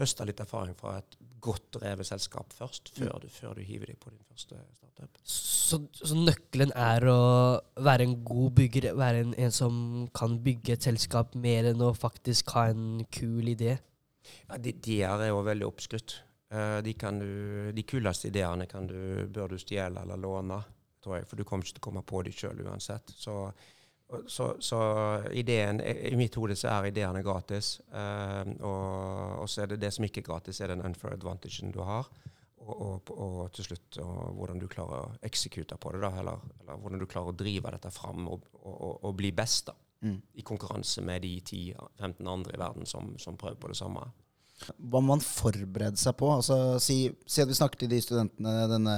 [0.00, 4.00] høste litt erfaring fra et godt drevet selskap først, før du, før du hiver deg
[4.00, 5.20] på din første startup.
[5.24, 7.20] Så, så nøkkelen er å
[7.80, 9.76] være en god bygger, være en, en som
[10.16, 13.78] kan bygge et selskap mer enn å faktisk ha en kul idé?
[14.48, 16.18] Ja, de, de her er jo veldig oppskrytt.
[16.52, 20.60] Eh, de, kan du, de kuleste ideene kan du, bør du stjele eller låne,
[21.00, 23.14] tror jeg, for du kommer ikke til å komme på dem sjøl uansett.
[23.16, 23.36] Så,
[24.26, 24.78] så, så
[25.36, 27.80] ideen, i mitt hode så er ideene gratis.
[27.92, 31.70] eh, og, og så er det det som ikke er gratis, er den unfair advantagen
[31.74, 32.08] du har.
[32.60, 33.96] og, og, og til slutt
[34.36, 37.70] hvordan du klarer å eksekute på det, da, eller, eller hvordan du klarer å drive
[37.72, 40.14] dette fram og bli best da, Mm.
[40.32, 44.00] i konkurranse med de 10-15 andre i verden som, som prøver på det samme.
[44.78, 46.30] Hva må man forberede seg på?
[46.38, 48.94] Altså, si, si at vi snakker til de studentene, denne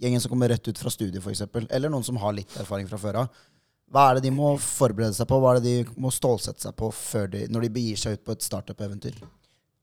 [0.00, 2.96] gjengen som kommer rett ut fra studiet f.eks., eller noen som har litt erfaring fra
[3.02, 3.42] før av.
[3.92, 5.38] Hva er det de må forberede seg på?
[5.40, 8.24] Hva er det de må stålsette seg på før de, når de begir seg ut
[8.26, 9.20] på et startup-eventyr?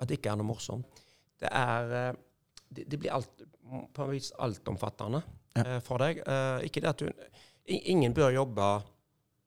[0.01, 1.03] At det ikke er noe morsomt.
[1.39, 2.13] Det er eh,
[2.73, 3.43] Det, det blir alt,
[3.93, 5.21] på en vis altomfattende
[5.55, 5.63] Ja.
[5.75, 6.19] eh, for deg.
[6.25, 7.09] Eh, ikke det at du
[7.65, 8.65] Ingen bør jobbe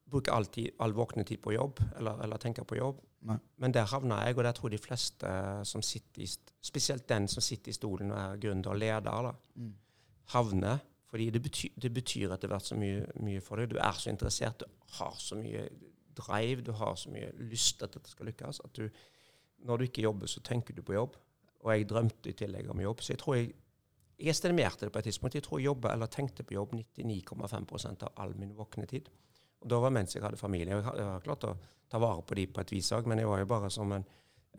[0.09, 0.45] Bruke all,
[0.79, 3.01] all våkne tid på jobb, eller, eller tenke på jobb.
[3.27, 3.35] Nei.
[3.59, 5.31] Men der havna jeg, og der tror de fleste
[5.67, 6.27] som sitter i
[6.63, 9.73] Spesielt den som sitter i stolen og er gründer og leder, da, Mm.
[10.33, 10.79] havner.
[11.07, 13.71] Fordi det betyr, det betyr etter hvert så mye, mye for deg.
[13.71, 15.67] Du er så interessert, du har så mye
[16.17, 18.89] drive, du har så mye lyst at dette skal lykkes, at du,
[19.67, 21.15] når du ikke jobber, så tenker du på jobb.
[21.63, 23.01] Og jeg drømte i tillegg om jobb.
[23.01, 23.53] Så jeg tror jeg
[24.17, 25.35] jeg estimerte det på et tidspunkt.
[25.37, 29.09] Jeg tror jeg jobba eller tenkte på jobb 99,5% av all min våkne tid.
[29.61, 30.73] Og da var mens jeg hadde familie.
[30.73, 31.53] Jeg har, jeg har klart å
[31.89, 34.05] ta vare på de på et vis òg, men jeg var jo bare som en,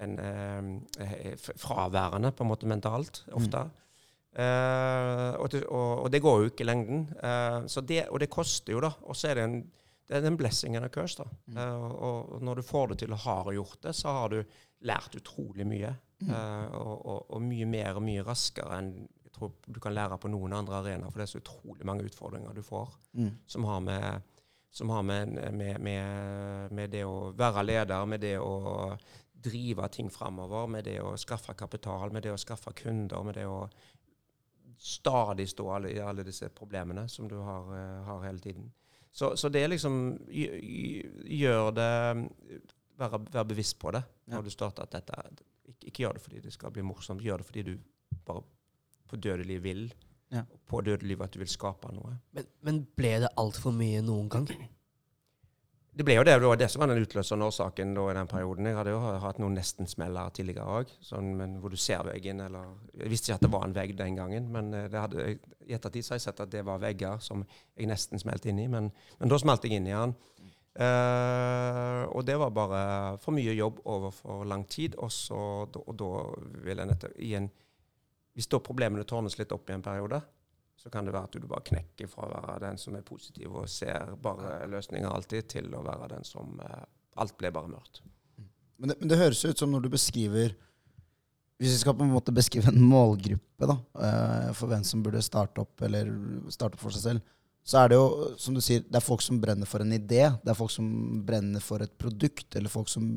[0.05, 3.65] en eh, fraværende på en måte mentalt, ofte.
[4.37, 7.07] Eh, og, og, og det går jo ikke i lengden.
[7.19, 8.93] Uh, så det, og det koster jo, da.
[9.09, 9.59] Og så er det en,
[10.09, 11.19] det er en blessing and a curse.
[11.21, 11.29] da.
[11.57, 14.39] Eh, og, og når du får det til og har gjort det, så har du
[14.89, 15.95] lært utrolig mye.
[16.25, 18.93] Eh, og, mye mer og mye raskere enn
[19.29, 21.13] jeg tror du kan lære på noen andre arenaer.
[21.13, 23.31] For det er så utrolig mange utfordringer du får Mm.
[23.47, 24.23] som har med,
[24.71, 28.97] som har med, med, med, med det å være leder, med det å
[29.35, 33.47] drive ting framover, med det å skaffe kapital, med det å skaffe kunder, med det
[33.47, 33.69] å
[34.79, 38.73] stadig stå alle, i alle disse problemene som du har, eh, har hele tiden.
[39.13, 41.91] Så, så det liksom gj- gj- gjør det
[42.99, 44.35] Være, være bevisst på det Ja.
[44.35, 45.15] når du starter at dette
[45.69, 47.79] ikke, ikke gjør det fordi det skal bli morsomt, gjør det fordi du
[48.27, 48.43] bare
[49.09, 49.95] på dødelig vil.
[50.33, 50.43] Ja.
[50.67, 52.19] På dødelig at du vil skape noe.
[52.33, 54.49] Men, men ble det altfor mye noen gang?
[55.99, 58.29] Det ble jo det, det var det som var den utløsende årsaken da, i den
[58.31, 58.69] perioden.
[58.71, 62.39] Jeg hadde jo hatt noen nesten-smeller tidligere òg, sånn, hvor du ser veggen.
[62.45, 62.69] eller
[63.01, 65.25] Jeg visste ikke at det var en vegg den gangen, men eh, hadde,
[65.67, 67.43] i ettertid så har jeg sett at det var vegger som
[67.75, 68.69] jeg nesten smelte inn i.
[68.71, 70.15] Men, men da smalt jeg inn i den.
[70.79, 72.81] Uh, og det var bare
[73.19, 74.95] for mye jobb over for lang tid.
[75.03, 76.13] Og, så, og da
[76.63, 77.51] vil jeg nettopp igjen
[78.39, 80.23] Hvis da problemene tårnes litt opp i en periode,
[80.79, 83.57] så kan det være at du bare knekker fra å være den som er positiv
[83.59, 86.87] og ser bare løsninger alltid, til å være den som eh,
[87.19, 87.99] Alt ble bare mørkt.
[88.79, 90.53] Men det, men det høres ut som når du beskriver
[91.59, 93.75] Hvis vi skal på en måte beskrive en målgruppe da,
[94.07, 96.13] eh, for hvem som burde starte opp, eller
[96.55, 97.35] starte opp for seg selv,
[97.67, 100.23] så er det jo, som du sier, det er folk som brenner for en idé.
[100.41, 100.87] Det er folk som
[101.27, 103.11] brenner for et produkt, eller folk som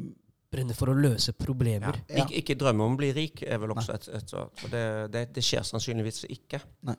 [0.52, 1.96] Brenner for å løse problemer.
[2.12, 2.26] Ja.
[2.26, 4.86] Ik ikke drømme om å bli rik er vel også et, et et For det,
[5.14, 6.60] det, det skjer sannsynligvis ikke.
[6.90, 6.96] Nei.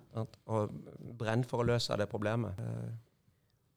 [0.48, 0.72] Og
[1.20, 2.56] brenn for å løse det problemet.
[2.58, 2.92] Eh,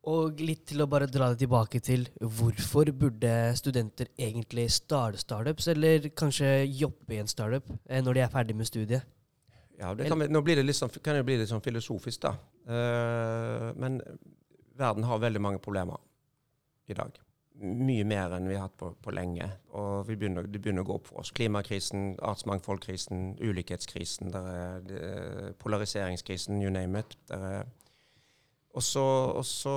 [0.07, 5.67] Og litt til å bare dra det tilbake til hvorfor burde studenter egentlig starte startups,
[5.73, 9.11] eller kanskje jobbe i en startup eh, når de er ferdig med studiet?
[9.75, 12.31] Ja, det kan, nå blir det litt sånn, kan det bli litt sånn filosofisk, da.
[12.63, 13.99] Uh, men
[14.79, 15.99] verden har veldig mange problemer
[16.87, 17.17] i dag.
[17.55, 19.47] Mye mer enn vi har hatt på, på lenge.
[19.79, 21.31] Og vi begynner, det begynner å gå opp for oss.
[21.35, 27.15] Klimakrisen, artsmangfoldkrisen, ulikhetskrisen, der er, er polariseringskrisen, you name it.
[27.31, 27.69] Der er,
[28.75, 29.05] og, så,
[29.39, 29.75] og, så,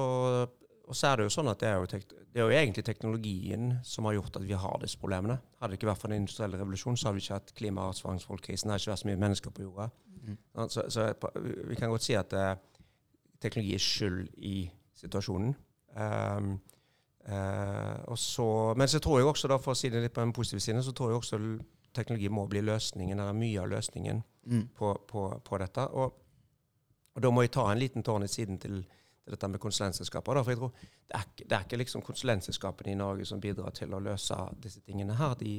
[1.06, 4.08] er det jo sånn at det er jo, tek, det er jo egentlig teknologien som
[4.08, 5.38] har gjort at vi har disse problemene.
[5.60, 7.94] Hadde det ikke vært for den industrielle revolusjonen, så hadde vi ikke hatt klima- og
[7.94, 8.66] artsmangfoldkrisen.
[8.66, 9.86] Det hadde ikke vært så mye mennesker på jorda.
[10.18, 10.40] Mm.
[10.66, 11.06] Så, så
[11.70, 12.56] vi kan godt si at eh,
[13.38, 14.56] teknologi er skyld i
[14.98, 15.54] situasjonen.
[15.94, 16.56] Um,
[17.28, 20.34] eh, så, men så tror jeg også, da, for å si det litt på den
[20.36, 21.40] positive siden, så tror jeg også
[21.96, 25.88] teknologi må bli løsningen, eller mye av løsningen mm, på, på, på dette.
[25.98, 26.22] Og,
[27.14, 30.38] og da må jeg ta en liten tårn i siden til, til dette med konsulentselskaper.
[30.38, 30.72] Da, for jeg tror
[31.08, 34.84] det er, det er ikke liksom konsulentselskapene i Norge som bidrar til å løse disse
[34.86, 35.34] tingene her.
[35.40, 35.54] De,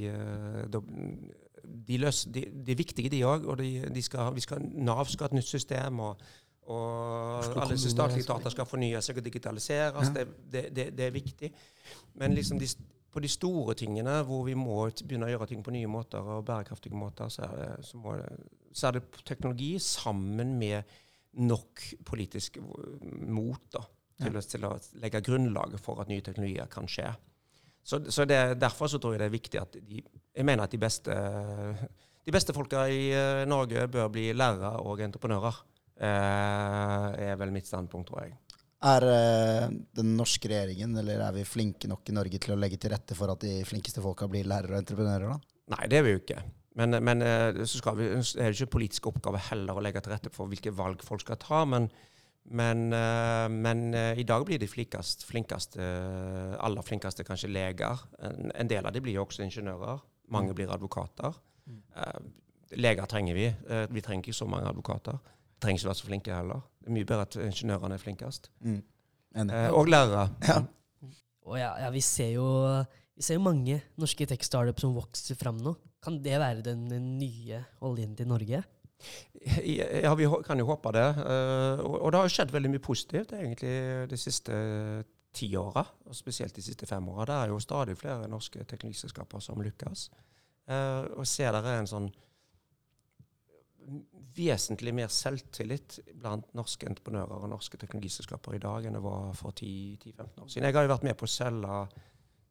[0.70, 0.84] de,
[1.64, 3.50] de, løser, de, de er viktige, de òg.
[3.50, 6.00] Og de, de skal, vi skal, Nav skal ha et nytt system.
[6.06, 6.22] og
[6.70, 10.12] og alle disse statlige data etater skal fornye seg og digitaliseres.
[10.14, 10.24] Ja.
[10.54, 11.52] Det, det, det, er viktig.
[12.22, 12.70] Men liksom de,
[13.10, 16.46] på de store tingene hvor vi må begynne å gjøre ting på nye måter og
[16.48, 18.18] bærekraftige måter, så er det, så må
[18.72, 20.84] så er det teknologi sammen med
[21.42, 23.82] nok politisk mot da,
[24.22, 27.10] til, å, til å legge grunnlaget for at nye teknologier kan skje.
[27.84, 30.74] Så, så det, derfor så tror jeg det er viktig at de, jeg mener at
[30.74, 31.16] de beste,
[32.26, 35.62] de beste folka i eh, Norge bør bli lærere og entreprenører.
[36.00, 38.38] Eh, er vel mitt standpunkt, tror jeg.
[38.88, 39.66] Er eh,
[40.00, 43.18] den norske regjeringen, eller er vi flinke nok i Norge til å legge til rette
[43.18, 45.58] for at de flinkeste folka blir lærere og entreprenører, da?
[45.76, 46.44] Nei, det er vi jo ikke.
[46.80, 50.32] Men, men eh, så vi, er det ikke politisk oppgave heller å legge til rette
[50.32, 51.66] for hvilke valg folk skal ta.
[51.68, 51.90] Men,
[52.56, 52.88] men,
[53.52, 55.84] men i dag blir de flinkest, flinkeste,
[56.58, 58.00] aller flinkeste kanskje leger.
[58.26, 60.00] En, en del av de blir jo også ingeniører.
[60.34, 61.36] Mange blir advokater.
[62.80, 63.46] Leger trenger vi.
[63.92, 65.20] Vi trenger ikke så mange advokater.
[65.60, 66.64] Trenger ikke være så flinke heller.
[66.80, 68.50] Det er mye bedre at ingeniørene er flinkest.
[68.66, 68.82] Mm.
[69.36, 70.30] Eh, og lærere.
[70.48, 70.62] Ja.
[71.50, 72.48] Og ja, ja, vi ser jo
[73.20, 75.74] vi ser jo mange norske tech-startups som vokser fram nå.
[76.04, 76.86] Kan det være den
[77.20, 78.62] nye oljen til Norge?
[79.64, 81.08] Ja, vi kan jo håpe det.
[81.24, 83.74] Eh, og, det har jo skjedd veldig mye positivt egentlig
[84.12, 84.56] de siste
[85.36, 87.28] ti åra, og spesielt de siste fem åra.
[87.28, 90.10] Det er jo stadig flere norske teknologiselskaper som lykkes.
[90.70, 92.10] Eh, og ser det er en sånn
[94.40, 99.52] vesentlig mer selvtillit blant norske entreprenører og norske teknologiselskaper i dag enn det var for
[99.52, 100.68] 10-15 år siden.
[100.68, 101.80] Jeg har jo vært med på å selge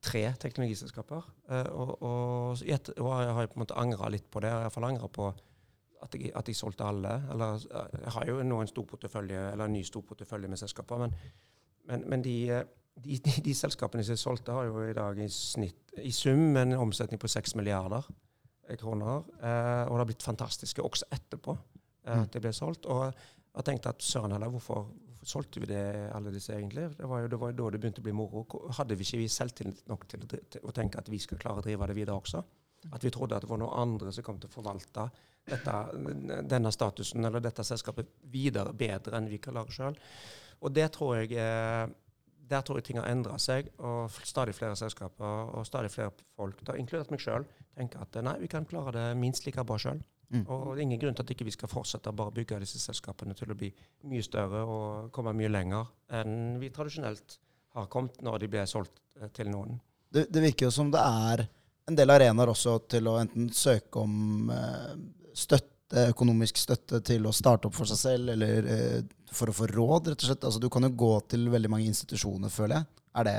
[0.05, 4.53] tre teknologiselskaper, eh, og, og, og jeg har på en måte angra litt på det.
[4.53, 5.33] Jeg har iallfall angra på
[6.03, 7.15] at jeg, at jeg solgte alle.
[7.33, 10.61] Eller eh, jeg har jo nå en stor portefølje, eller en ny stor portefølje med
[10.61, 11.17] selskaper, men,
[11.91, 15.19] men, men de, eh, de, de, de selskapene som jeg solgte, har jo i dag
[15.23, 18.07] i snitt, i sum en omsetning på 6 milliarder
[18.79, 19.25] kroner.
[19.41, 21.57] Eh, og det har blitt fantastiske også etterpå
[22.15, 22.89] at det ble solgt.
[22.91, 25.83] Og jeg tenkte at søren heller, hvorfor, hvorfor solgte vi det
[26.15, 26.89] alle disse egentlig?
[26.99, 28.45] Det var jo det var da det begynte å bli moro.
[28.79, 30.25] Hadde vi ikke vi selvtillit nok til,
[30.63, 32.43] å tenke at vi skulle klare å drive det videre også?
[32.95, 35.09] At vi trodde at det var noen andre som kom til å forvalte
[35.49, 35.79] dette,
[36.47, 39.97] denne statusen eller dette selskapet videre bedre enn vi kan lage sjøl.
[40.63, 41.89] Og det tror jeg eh,
[42.49, 46.63] der tror jeg ting har endra seg, og stadig flere selskaper og stadig flere folk,
[46.65, 47.45] da, inkludert meg sjøl,
[47.77, 50.01] tenker at eh, nei, vi kan klare det minst like bra sjøl.
[50.29, 50.43] Mm.
[50.45, 52.81] Og det er ingen grunn til at ikke vi skal fortsette å bare bygge disse
[52.83, 53.71] selskapene til å bli
[54.11, 55.89] mye større og komme mye lenger
[56.19, 57.39] enn vi tradisjonelt
[57.79, 59.79] har kommet når de ble solgt eh, til noen.
[60.13, 61.47] Det, det virker jo som det er
[61.89, 64.95] en del arenaer også til å enten søke om eh,
[65.37, 68.99] støtte, økonomisk støtte til å starte opp for seg selv, eller eh,
[69.33, 70.45] for å få råd, rett og slett.
[70.45, 72.91] Altså, du kan jo gå til veldig mange institusjoner, føler jeg.
[73.19, 73.39] Er det,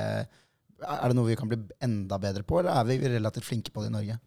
[0.82, 3.86] er det noe vi kan bli enda bedre på, eller er vi relativt flinke på
[3.86, 4.18] det i Norge?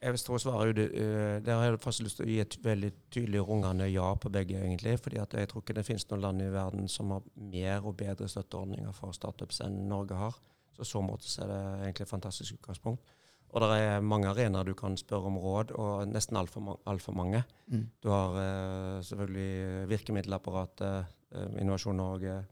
[0.00, 2.38] Jeg vil stå og svare ut, uh, Der har jeg faktisk lyst til å gi
[2.40, 4.98] et veldig tydelig rungende ja på begge, egentlig.
[5.00, 7.96] fordi at jeg tror ikke det finnes noen land i verden som har mer og
[7.96, 10.36] bedre støtteordninger for startups enn Norge har.
[10.76, 13.12] Så i så måte så er det egentlig et fantastisk utgangspunkt.
[13.50, 17.12] Og det er mange arenaer du kan spørre om råd, og nesten altfor alt for
[17.18, 17.42] mange.
[17.66, 17.88] Mm.
[18.02, 22.44] Du har uh, selvfølgelig virkemiddelapparatet, uh, Innovasjon Norge,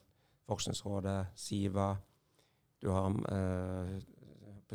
[0.48, 1.92] Forskningsrådet, Siva.
[2.82, 4.17] Du har eh, å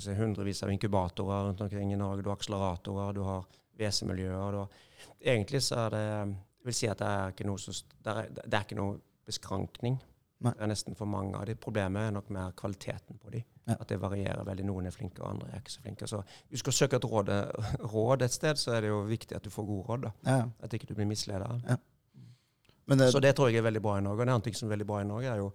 [0.02, 2.24] si, hundrevis av inkubatorer rundt omkring i Norge.
[2.24, 3.46] Du har akseleratorer, du har
[3.78, 4.68] WC-miljøer.
[5.20, 6.04] Egentlig så er det
[6.64, 7.74] Jeg vil si at det er ikke noe, så,
[8.06, 9.98] det er, det er ikke noe beskrankning.
[10.44, 10.52] Nei.
[10.56, 11.56] Det er nesten for mange av de.
[11.60, 13.42] Problemet er nok mer kvaliteten på de.
[13.68, 13.78] Ja.
[13.78, 14.66] At det varierer veldig.
[14.68, 16.08] Noen er flinke, og andre er ikke så flinke.
[16.08, 17.32] Så hvis du skal søke et råd,
[17.94, 20.08] råd et sted, så er det jo viktig at du får gode råd.
[20.08, 20.14] da.
[20.28, 20.40] Ja.
[20.64, 21.60] At ikke du blir misleder.
[21.68, 21.78] Ja.
[22.96, 24.20] det, Så det tror jeg er veldig bra i Norge.
[24.20, 25.52] Og en annen ting som er veldig bra i Norge, er jo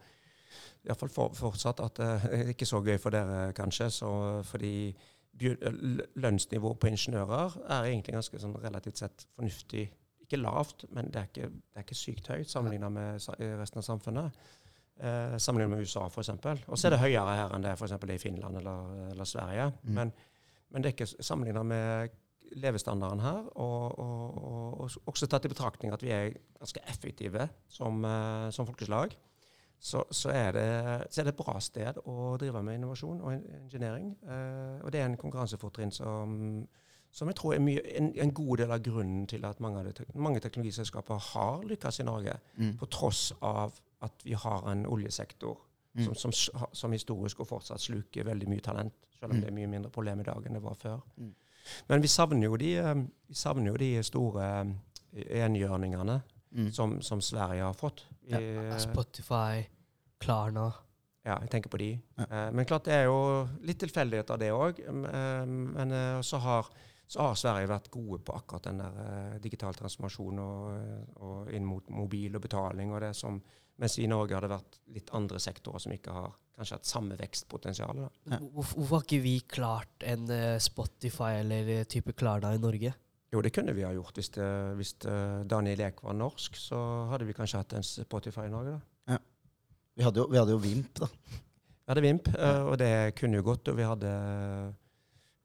[0.86, 3.90] iallfall for, fortsatt at eh, det er ikke så gøy for dere, kanskje.
[3.94, 4.10] Så,
[4.48, 4.92] fordi
[5.38, 9.88] lønnsnivået på ingeniører er egentlig ganske sånn relativt sett fornuftig.
[10.24, 13.28] Ikke lavt, men det er ikke, det er ikke sykt høyt sammenlignet med
[13.60, 14.40] resten av samfunnet.
[14.98, 16.32] Eh, sammenlignet med USA, f.eks.
[16.66, 19.70] Og så er det høyere her enn det er i Finland eller, eller Sverige.
[19.82, 19.92] Mm.
[19.94, 20.12] Men,
[20.70, 22.16] men det er ikke sammenlignet med
[22.56, 27.48] levestandarden her, og, og, og, og også tatt i betraktning at vi er ganske effektive
[27.68, 29.14] som, eh, som folkeslag,
[29.80, 30.66] så, så, er det,
[31.10, 34.16] så er det et bra sted å drive med innovasjon og en- engineering.
[34.26, 36.66] Eh, og det er en konkurransefortrinn som,
[37.12, 39.84] som jeg tror er mye, en, en god del av grunnen til at mange, av
[39.86, 42.76] de, mange teknologiselskaper har lykkes i Norge, mm.
[42.78, 45.56] på tross av at vi har en oljesektor
[45.98, 46.14] Mm.
[46.14, 49.40] som, som, som historisk og fortsatt sluker veldig mye talent, selv om Mm.
[49.40, 51.00] det er mye mindre problem i dag enn det var før.
[51.16, 51.32] Mm.
[51.88, 52.94] Men vi savner jo de, eh,
[53.28, 54.44] vi savner jo de store
[55.16, 56.20] eh, enhjørningene
[56.52, 56.70] Mm.
[56.72, 58.04] som, som Sverige har fått.
[58.28, 59.64] Vi, eh, Spotify,
[60.20, 60.72] Klarna.
[61.24, 61.90] ja, jeg tenker på de.
[62.16, 62.26] Ja.
[62.26, 64.82] Eh, men klart det er jo litt tilfeldighet av det òg.
[64.92, 66.68] Men eh, så har,
[67.06, 71.88] så har Sverige vært gode på akkurat den der digital transformasjon og, og inn mot
[71.90, 73.40] mobil og betaling og det som
[73.78, 78.00] Mens i Norge hadde vært litt andre sektorer som ikke har kanskje hatt samme vekstpotensial.
[78.26, 78.38] Ja.
[78.50, 80.24] Hvorfor, har ikke vi klart en
[80.58, 82.90] Spotify eller type Klarna i Norge?
[83.32, 84.16] Jo, det kunne vi ha gjort.
[84.16, 85.16] Hvis, det, hvis det
[85.50, 86.78] Daniel Ek var norsk, så
[87.10, 88.78] hadde vi kanskje hatt en Spotify i Norge.
[88.78, 89.18] da.
[89.98, 91.08] Vi, hadde jo, vi hadde jo Vimp, da.
[91.08, 93.68] Vi hadde Vimp, eh, og det kunne jo gått.
[93.72, 94.12] Og vi hadde,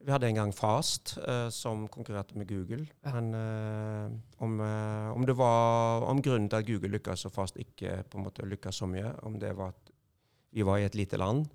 [0.06, 2.86] vi hadde en gang Fast, eh, som konkurrerte med Google.
[3.02, 3.16] Ja.
[3.18, 4.14] Men eh,
[4.46, 8.20] om, eh, om, det var, om grunnen til at Google lykkes og Fast ikke på
[8.20, 9.92] en måte lykkes så mye, om det var at
[10.54, 11.48] vi var i et lite land,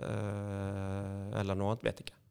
[0.00, 2.22] eh, eller noe annet, vet jeg ikke.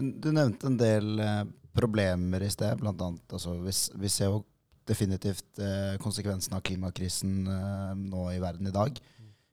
[0.00, 1.42] Men du nevnte en del eh,
[1.74, 2.78] problemer i sted.
[2.80, 4.42] Blant annet, altså, vi, vi ser jo
[4.88, 8.98] definitivt eh, konsekvensen av klimakrisen eh, nå i verden i dag.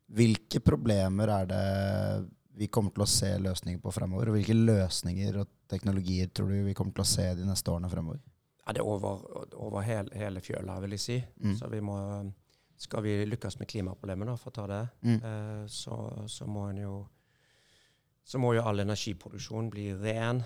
[0.10, 1.64] Hvilke problemer er det
[2.60, 4.32] vi kommer til å se løsninger på fremover?
[4.32, 7.92] Og hvilke løsninger og teknologier tror du vi kommer til å se de neste årene
[7.92, 8.20] fremover?
[8.66, 9.22] Ja, det er over,
[9.58, 11.20] over hele, hele fjøla, vil jeg si.
[11.42, 11.54] Mm.
[11.58, 11.96] Så vi må,
[12.78, 15.16] skal vi lykkes med klimaproblemet, da, for å ta det, Mm.
[15.24, 15.96] eh, så,
[16.30, 16.98] så må en jo
[18.30, 20.44] så må jo all energiproduksjon bli ren.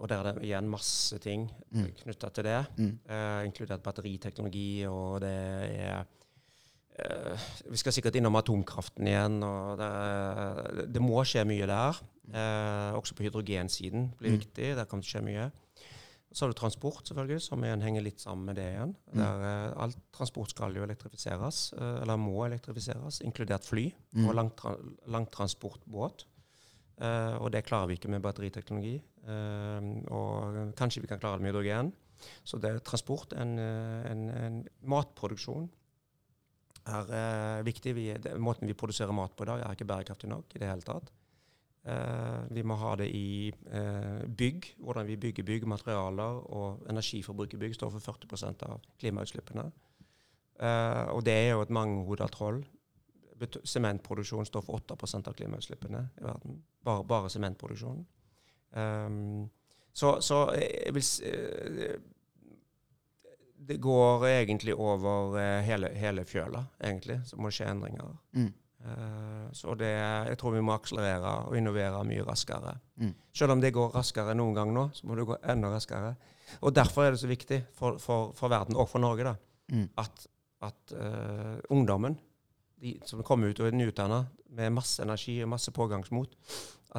[0.00, 1.92] Og der er det igjen masse ting Mm.
[2.02, 2.66] knytta til det.
[2.76, 2.98] Mm.
[3.08, 6.00] uh, inkludert batteriteknologi, og det er
[6.98, 7.38] uh,
[7.70, 9.42] Vi skal sikkert innom atomkraften igjen.
[9.46, 12.00] og Det, det må skje mye der.
[12.30, 14.38] Uh, også på hydrogensiden blir Mm.
[14.40, 14.74] viktig.
[14.76, 15.50] Der kan det skje mye.
[16.32, 18.92] Så har du transport, selvfølgelig, som igjen henger litt sammen med det igjen.
[19.14, 24.28] Der, eh, all transport skal jo elektrifiseres, eller må elektrifiseres, inkludert fly Mm.
[24.28, 24.76] og langtra
[25.08, 26.24] langtransportbåt.
[27.00, 28.98] Eh, og det klarer vi ikke med batteriteknologi.
[29.24, 31.92] Eh, og kanskje vi kan klare det med hydrogen.
[32.44, 34.58] Så det er transport, en, eh, en, en
[34.92, 35.70] matproduksjon,
[36.90, 37.94] er eh, viktig.
[37.96, 40.68] Vi, det, måten vi produserer mat på i dag, er ikke bærekraftig nok i det
[40.68, 41.12] hele tatt.
[41.88, 47.56] Eh, vi må ha det i eh, bygg, hvordan vi bygger bygg, materialer og energiforbruk
[47.56, 49.70] i bygg står for 40 av klimautslippene.
[50.60, 52.58] Og det er jo et mangehoda troll.
[53.64, 56.62] Sementproduksjon står for 8% av klimautslippene i verden.
[56.84, 58.06] Bare, bare sementproduksjonen.
[58.70, 59.48] Um,
[59.92, 61.96] så, så jeg vil eh,
[63.70, 67.20] Det går egentlig over eh, hele, hele fjøla, egentlig.
[67.26, 68.14] Så må det skje endringer.
[68.38, 68.50] Mm.
[68.80, 72.78] Uh, så det, jeg tror vi må akselerere og innovere mye raskere.
[72.96, 73.12] Mm.
[73.36, 76.14] Selv om det går raskere noen gang nå, så må det gå enda raskere.
[76.64, 79.36] Og derfor er det så viktig for, for, for verden, og for Norge, da,
[79.70, 79.84] Mm.
[80.02, 80.24] at,
[80.66, 82.16] at uh, ungdommen,
[82.80, 84.24] de som kommer ut og er nyutdanna
[84.56, 86.36] med masse energi og masse pågangsmot,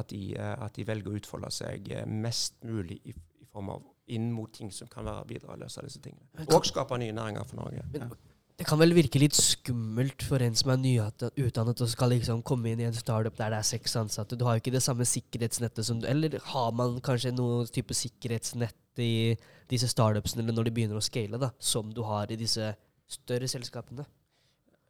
[0.00, 3.72] at de, eh, at de velger å utfolde seg eh, mest mulig i, i form
[3.74, 6.46] av inn mot ting som kan være bidra å løse disse tingene.
[6.48, 7.84] Og skape nye næringer for Norge.
[7.92, 8.12] Men
[8.58, 12.72] det kan vel virke litt skummelt for en som er nyutdannet og skal liksom komme
[12.72, 14.36] inn i en startup der det er seks ansatte.
[14.38, 17.96] Du har jo ikke det samme sikkerhetsnettet som du Eller har man kanskje noe type
[17.96, 19.34] sikkerhetsnett i
[19.72, 22.74] disse startupsene eller når de begynner å scale, da, som du har i disse
[23.10, 24.04] større selskapene?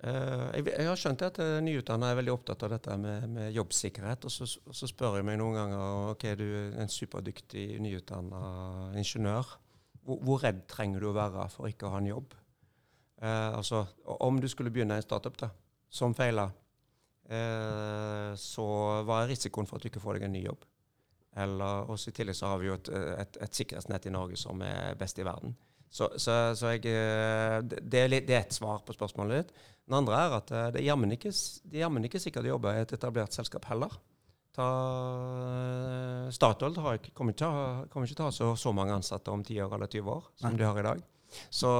[0.02, 4.26] Eh, jeg, har skjønt at uh, nyutdanna er veldig opptatt av dette med, med jobbsikkerhet.
[4.26, 8.42] Og så, så spør jeg meg noen ganger ok, du er en superdyktig nyutdanna
[8.98, 9.54] ingeniør.
[10.02, 12.34] Hvor, hvor redd trenger du å være for ikke å ha en jobb?
[13.22, 15.52] Eh, altså, Om du skulle begynne en startup da,
[15.86, 16.50] som feiler,
[17.30, 18.68] eh, så
[19.06, 20.66] hva er risikoen for at du ikke får deg en ny jobb?
[21.42, 22.90] Eller, også I tillegg så har vi jo et,
[23.22, 25.54] et, et sikkerhetsnett i Norge som er best i verden.
[25.92, 27.84] Så, så, så jeg, eh, det,
[28.26, 29.62] det er et svar på spørsmålet ditt.
[29.92, 31.28] Den andre er at eh, det er jammen ikke,
[31.68, 33.92] er jammen ikke sikkert jobber jobbe i et etablert selskap heller.
[34.56, 34.68] Ta,
[35.52, 37.34] eh, Statoil kommer, ikke kommer
[38.08, 40.48] ikke til å ha så, så mange ansatte om 10 år eller 20 år som
[40.48, 40.60] Nei.
[40.62, 41.02] de har i dag.
[41.52, 41.72] Så,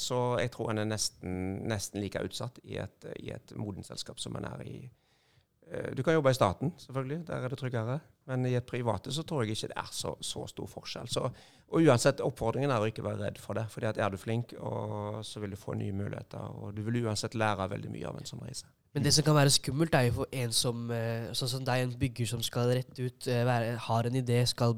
[0.00, 1.34] så jeg tror en er nesten,
[1.68, 4.76] nesten like utsatt i et, i et modent selskap som en er i
[5.68, 7.22] eh, Du kan jobbe i staten, selvfølgelig.
[7.32, 7.98] Der er det tryggere.
[8.30, 11.08] Men i et private så tror jeg ikke det er så, så stor forskjell.
[11.10, 11.24] Så,
[11.72, 13.64] og uansett, oppfordringen er å ikke være redd for det.
[13.72, 14.52] fordi at er du flink,
[15.26, 16.38] så vil du få nye muligheter.
[16.62, 18.68] Og du vil uansett lære veldig mye av en sånn reise.
[18.94, 21.82] Men det som kan være skummelt, er jo for en som eh, sånn som deg,
[21.86, 24.76] en bygger som skal rette ut, eh, være, har en idé, skal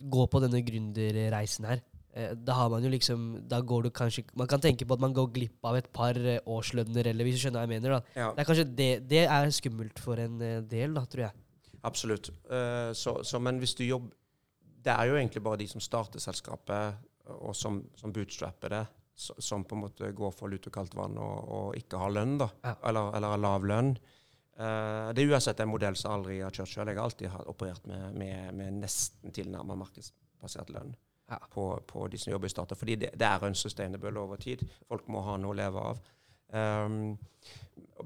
[0.00, 1.82] gå på denne gründerreisen her.
[2.14, 5.00] Eh, Da har man jo liksom Da går du kanskje Man kan tenke på at
[5.00, 6.14] man går glipp av et par
[6.46, 7.90] årslønner, eller hvis du skjønner hva jeg mener.
[7.90, 8.00] da.
[8.16, 8.32] Ja.
[8.34, 10.38] Det er kanskje det, det er skummelt for en
[10.70, 11.32] del, da, tror jeg.
[11.82, 12.30] Absolutt.
[12.50, 14.16] Uh, så, så, men hvis du jobber
[14.80, 19.64] Det er jo egentlig bare de som starter selskapet, og som, som bootstrapper det, som
[19.68, 22.48] på en måte går for lut og kaldt vann og, og ikke har lønn, da.
[22.64, 22.72] Ja.
[22.88, 23.92] Eller, eller har lav lønn.
[24.56, 26.88] Uh, det er uansett en modell som aldri har kjørt sjøl.
[26.88, 30.96] Jeg har alltid operert med, med, med nesten tilnærma markedsbasert lønn.
[31.30, 31.38] Ja.
[31.52, 32.80] På, på de som jobber i startup.
[32.80, 34.64] Fordi det, det er unsustainable over tid.
[34.88, 36.00] Folk må ha noe å leve av.
[36.50, 37.18] Um,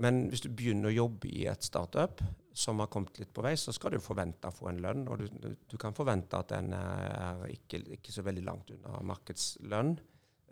[0.03, 2.21] men hvis du begynner å jobbe i et startup
[2.55, 5.07] som har kommet litt på vei, så skal du forvente å få en lønn.
[5.11, 9.97] Og du, du, kan forvente at den er ikke, ikke så veldig langt unna markedslønn.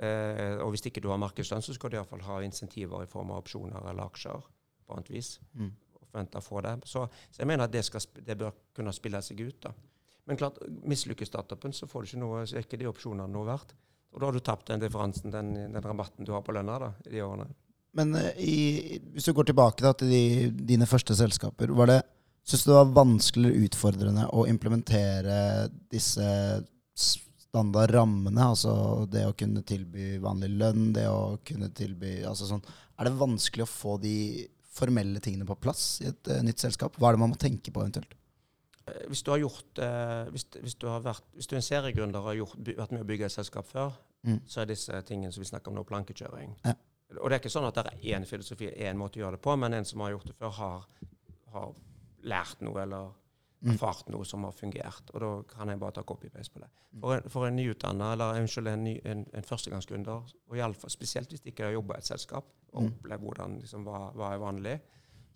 [0.02, 3.30] Eh, og hvis ikke du har markedslønn, så skal du iallfall ha insentiver i form
[3.30, 4.50] av opsjoner eller aksjer
[4.82, 5.36] på annet vis.
[5.54, 5.70] Mm.
[6.02, 6.74] Forvente å få det.
[6.90, 9.62] Så, så jeg mener at det, skal, det bør kunne spille seg ut.
[9.68, 9.74] da.
[10.26, 13.46] Men klart, mislykkes startupen, så får du ikke noe, så er ikke de opsjonene noe
[13.46, 13.76] verdt.
[14.12, 16.90] Og da har du tapt den differansen, den, den rabatten du har på lønna da,
[17.06, 17.46] i de årene.
[17.98, 20.24] Men eh, i, hvis du går tilbake da, til de,
[20.72, 21.98] dine første selskaper, var det,
[22.48, 25.36] syns du det var vanskelig eller utfordrende å implementere
[25.92, 26.28] disse
[26.96, 28.48] standard rammene?
[28.54, 28.72] Altså
[29.12, 32.64] det å kunne tilby vanlig lønn, det å kunne tilby altså sånn,
[33.00, 34.16] Er det vanskelig å få de
[34.72, 36.94] formelle tingene på plass i et uh, nytt selskap?
[36.96, 38.14] Hva er det man må tenke på eventuelt?
[38.86, 41.66] Eh, Hvis du har gjort uh, hvis, hvis, du har vært, hvis du er en
[41.66, 44.38] seriegründer og har gjort, vært med å bygge et selskap før, Mm.
[44.46, 46.52] så er disse tingene som vi snakker om nå, plankekjøring.
[46.62, 46.76] Ja.
[47.20, 49.42] Og det er ikke sånn at det er én filosofi, én måte å gjøre det
[49.42, 50.86] på, men en som har gjort det før, har,
[51.52, 51.74] har
[52.22, 53.10] lært noe eller
[53.62, 53.76] Mm.
[53.76, 55.10] erfart noe som har fungert.
[55.14, 56.66] Og da kan jeg bare ta copy-paste på det.
[57.00, 60.74] For en, for en nyutdanna, eller unnskyld, en, ny, en, en førstegangsgründer, og i alle
[60.74, 62.88] fall, spesielt hvis de ikke har jobba i et selskap, og Mm.
[62.90, 64.80] opplevd hvordan liksom, hva, hva er vanlig,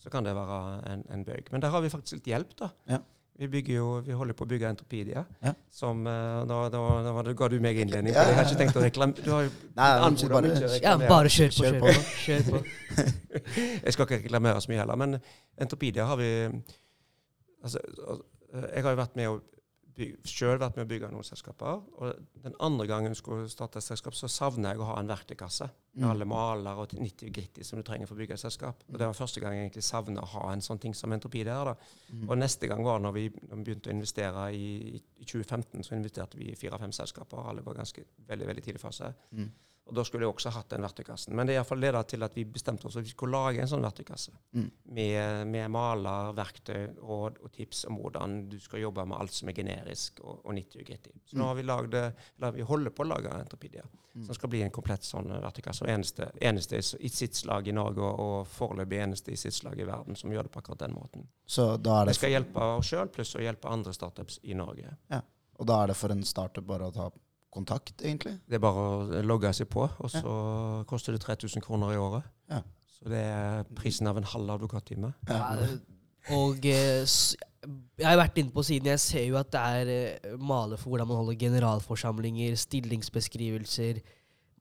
[0.03, 0.59] så kan det være
[0.91, 1.53] en, en bøyg.
[1.53, 2.71] Men der har vi faktisk litt hjelp, da.
[2.89, 2.99] Ja.
[3.37, 5.23] Vi, bygger jo, vi holder på å bygge Entropedia.
[5.45, 5.53] Ja.
[5.71, 8.15] Som, da, da, da, da, ga du meg innledning.
[8.15, 9.25] Ja, for Jeg har ikke tenkt å reklamere.
[9.27, 11.67] Du har jo Nei, anmodet bare- Ja, bare kjør på.
[11.67, 11.91] Kjør Kjør på.
[11.91, 12.05] på.
[12.25, 12.63] Kjør på.
[13.85, 15.19] Jeg skal ikke reklamere så mye heller, men
[15.61, 16.31] Entropedia har vi
[17.63, 17.79] altså,
[18.73, 19.37] Jeg har jo vært med å
[20.25, 21.81] selv vært med å bygge noen selskaper.
[21.99, 25.09] Og den andre gangen jeg skulle starte et selskap, så savner jeg å ha en
[25.09, 26.11] verktøykasse med Mm.
[26.11, 28.83] alle maler og 90 gritti som du trenger for å bygge et selskap.
[28.93, 31.45] Og Det var første gang jeg egentlig savna å ha en sånn ting som entropi
[31.45, 31.65] der.
[31.65, 31.75] Da.
[32.13, 32.29] Mm.
[32.29, 36.55] Og neste gang var når vi, begynte å investere i, i 2015, så investerte vi
[36.55, 37.49] fire-fem selskaper.
[37.49, 39.15] Alle var ganske veldig, veldig tidlig fase.
[39.33, 39.51] Mm.
[39.87, 41.33] Og da skulle jeg også hatt den verktøykassen.
[41.39, 43.61] Men det er iallfall leda til at vi bestemte oss for at vi skulle lage
[43.63, 44.33] en sånn verktøykasse.
[44.59, 44.65] Mm.
[44.97, 49.49] Med, med maler, verktøy, råd og tips om hvordan du skal jobbe med alt som
[49.49, 51.21] er generisk og, og 90 og.
[51.31, 51.47] Så nå Mm.
[51.47, 53.85] har vi lagd, eller vi holder på å lage Entropedia,
[54.17, 54.25] Mm.
[54.25, 55.83] som skal bli en komplett sånn verktøykasse.
[55.85, 59.79] Og eneste, eneste i sitt slag i Norge, og, og foreløpig eneste i sitt slag
[59.79, 61.27] i verden, som gjør det på akkurat den måten.
[61.47, 64.55] Så da er Vi det, skal hjelpe oss sjøl, pluss å hjelpe andre startups i
[64.55, 64.97] Norge.
[65.59, 67.11] og da er det for en startup bare å ta
[67.57, 68.37] kontakt, egentlig?
[68.47, 70.37] Det er bare å logge seg på, og så
[70.89, 72.29] koster det 3000 kroner i året.
[72.53, 72.63] Ja.
[72.97, 75.13] Så det er prisen av en halv advokattime.
[75.29, 75.43] Ja,
[76.35, 77.17] og eh,
[77.99, 78.91] jeg har vært inne på siden.
[78.95, 84.01] Jeg ser jo at det er eh, maler for hvordan man holder generalforsamlinger, stillingsbeskrivelser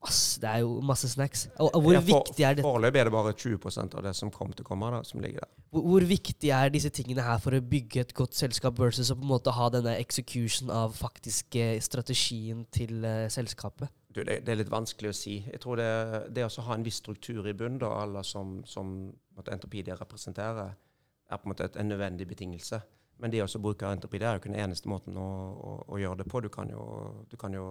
[0.06, 1.48] masse, Det er jo masse snacks.
[1.58, 4.16] Og, og hvor Ja, for- viktig er det Foreløpig er det bare 20 av det
[4.16, 5.52] som kommer til å komme, da, som ligger der.
[5.72, 9.18] Hvor, hvor viktig er disse tingene her for å bygge et godt selskap versus å
[9.20, 13.90] på en måte ha denne execution av faktiske strategien til uh, selskapet?
[14.16, 15.42] Du, det, det er litt vanskelig å si.
[15.52, 15.90] Jeg tror det,
[16.32, 19.12] det å ha en viss struktur i bunnen, da, alle som, som
[19.52, 20.72] Entropedia representerer,
[21.26, 22.80] er på en måte et, en nødvendig betingelse.
[23.22, 26.24] Men det å bruke det er jo ikke den eneste måten å, å, å gjøre
[26.24, 26.42] det på.
[26.44, 26.84] Du kan jo,
[27.32, 27.66] du kan jo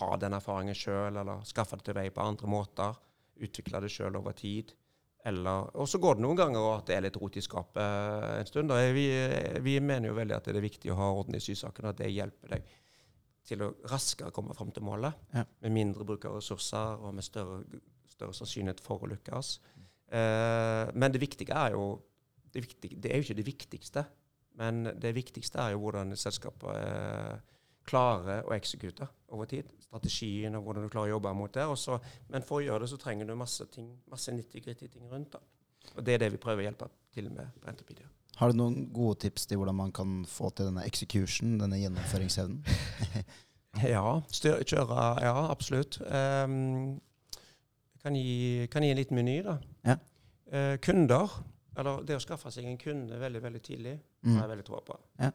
[0.00, 2.98] ha den erfaringen sjøl, eller skaffe det til vei på andre måter.
[3.40, 4.74] Utvikle det sjøl over tid.
[5.30, 7.80] Eller, og så går det noen ganger at det er litt rot i skapet
[8.40, 8.72] en stund.
[8.96, 9.06] Vi,
[9.62, 12.10] vi mener jo veldig at det er viktig å ha orden i sysakene, at det
[12.10, 12.70] hjelper deg
[13.50, 15.16] til å raskere komme fram til målet.
[15.34, 15.44] Ja.
[15.64, 17.60] Med mindre bruk av ressurser og med større,
[18.10, 19.58] større sannsynlighet for å lykkes.
[20.10, 21.92] Eh, men det viktige er jo
[22.50, 24.04] det, viktige, det er jo ikke det viktigste.
[24.60, 27.38] Men det viktigste er jo hvordan selskapet eh,
[27.88, 29.68] klarer å eksekute over tid.
[29.82, 31.66] Strategien og hvordan du klarer å jobbe mot det.
[31.66, 31.98] Også,
[32.30, 35.36] men for å gjøre det så trenger du masse ting, masse 90-gritty ting rundt.
[35.36, 35.42] da.
[35.96, 38.08] Og det er det vi prøver å hjelpe til med på Entropedia.
[38.40, 42.64] Har du noen gode tips til hvordan man kan få til denne execution, denne gjennomføringsevnen?
[43.86, 46.00] Ja, styr, kjøre Ja, absolutt.
[46.02, 46.96] Um,
[48.02, 49.54] kan, gi, kan gi en liten meny, da.
[49.86, 49.94] Ja.
[50.50, 51.36] Uh, kunder.
[51.78, 54.34] Eller det å skaffe seg en kunde veldig veldig tidlig, Mm.
[54.34, 54.96] har jeg veldig tro på.
[55.20, 55.30] Ja.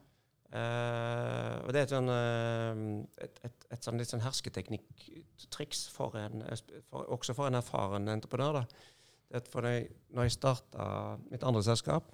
[0.56, 6.16] Uh, og det er et sånn, uh, et, et, et sånn litt sånn hersketeknikk-triks for
[6.20, 6.46] en,
[6.88, 8.62] for, også for en erfaren entreprenør.
[8.62, 9.42] da.
[9.52, 9.74] For det,
[10.16, 10.86] når jeg starta
[11.32, 12.14] mitt andre selskap,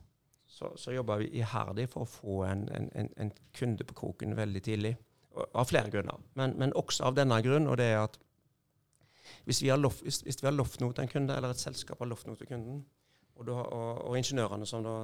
[0.51, 4.35] så, så jobba vi iherdig for å få en, en, en, en kunde på kroken
[4.39, 4.95] veldig tidlig.
[5.31, 6.17] Av flere grunner.
[6.39, 8.17] Men, men også av denne grunn, og det er at
[9.45, 12.49] hvis vi har lovt, noe til en kunde, eller et selskap har lovt noe til
[12.49, 12.81] kunden,
[13.37, 14.95] og, du har, og, og ingeniørene som da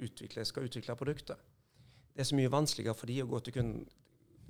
[0.00, 1.38] utvikler, skal utvikle produktet,
[2.14, 3.84] det er så mye vanskeligere for de å gå til kunden,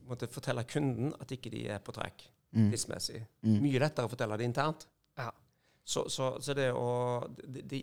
[0.09, 2.70] måtte fortelle kunden at ikke de er på trekk Mm.
[2.72, 3.18] tidsmessig.
[3.44, 3.59] Mm.
[3.61, 4.86] Mye lettere å fortelle det internt.
[5.18, 5.26] Ja.
[5.84, 7.82] Så, så, så det, å, det, det,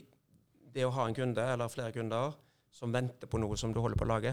[0.73, 2.33] det å ha en kunde, eller flere kunder,
[2.73, 4.31] som venter på noe som du holder på å lage,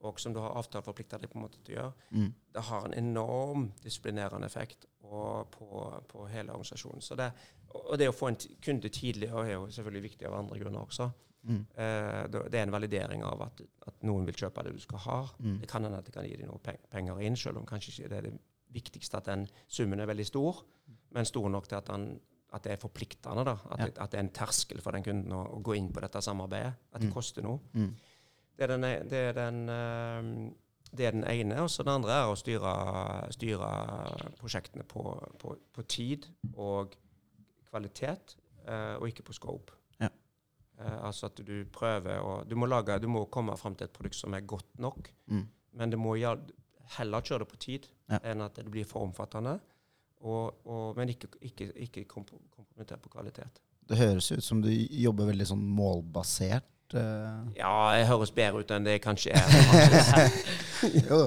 [0.00, 2.32] og som du har avtaleforplikta deg på en måte til å gjøre, Mm.
[2.56, 5.68] det har en enorm disiplinerende effekt og på,
[6.08, 7.02] på hele organisasjonen.
[7.04, 7.28] Så det,
[7.74, 11.10] og det å få en kunde tidlig er jo selvfølgelig viktig av andre grunner også.
[11.44, 11.66] Mm.
[11.76, 15.18] Eh, det er en validering av at, at noen vil kjøpe det du skal ha.
[15.38, 15.58] Mm.
[15.60, 16.58] Det kan hende at det kan gi deg noe
[16.90, 18.38] penger inn, selv om kanskje ikke det er det
[18.74, 20.62] viktigste at den summen er veldig stor,
[21.14, 22.08] men stor nok til at, den,
[22.56, 23.44] at det er forpliktende.
[23.44, 23.52] Da.
[23.70, 23.84] At, Ja.
[23.86, 26.22] det, at det er en terskel for den kunden å, å gå inn på dette
[26.24, 26.72] samarbeidet.
[26.92, 27.14] At det Mm.
[27.14, 27.60] koster noe.
[27.74, 27.94] Mm.
[28.56, 30.50] Det er den, e- det er den, eh,
[30.96, 31.60] det er den ene.
[31.62, 32.72] Og så den andre er å styre,
[33.34, 33.70] styre
[34.40, 35.02] prosjektene på,
[35.38, 36.26] på, på tid
[36.56, 36.94] og
[37.70, 38.36] kvalitet,
[38.66, 39.72] eh, og ikke på scope.
[40.80, 43.92] Eh, altså at du prøver å du må, lage, du må komme fram til et
[43.94, 45.46] produkt som er godt nok, Mm.
[45.74, 46.16] men du må
[46.98, 48.18] heller kjøre det på tid Ja.
[48.24, 49.60] enn at det blir for omfattende.
[50.24, 53.60] Og, og, men ikke, ikke, ikke kompro- kompromittere på kvalitet.
[53.88, 58.70] Det høres ut som du jobber veldig sånn målbasert eh, Ja, jeg høres bedre ut
[58.72, 60.30] enn det jeg kanskje er.
[61.10, 61.18] Jo.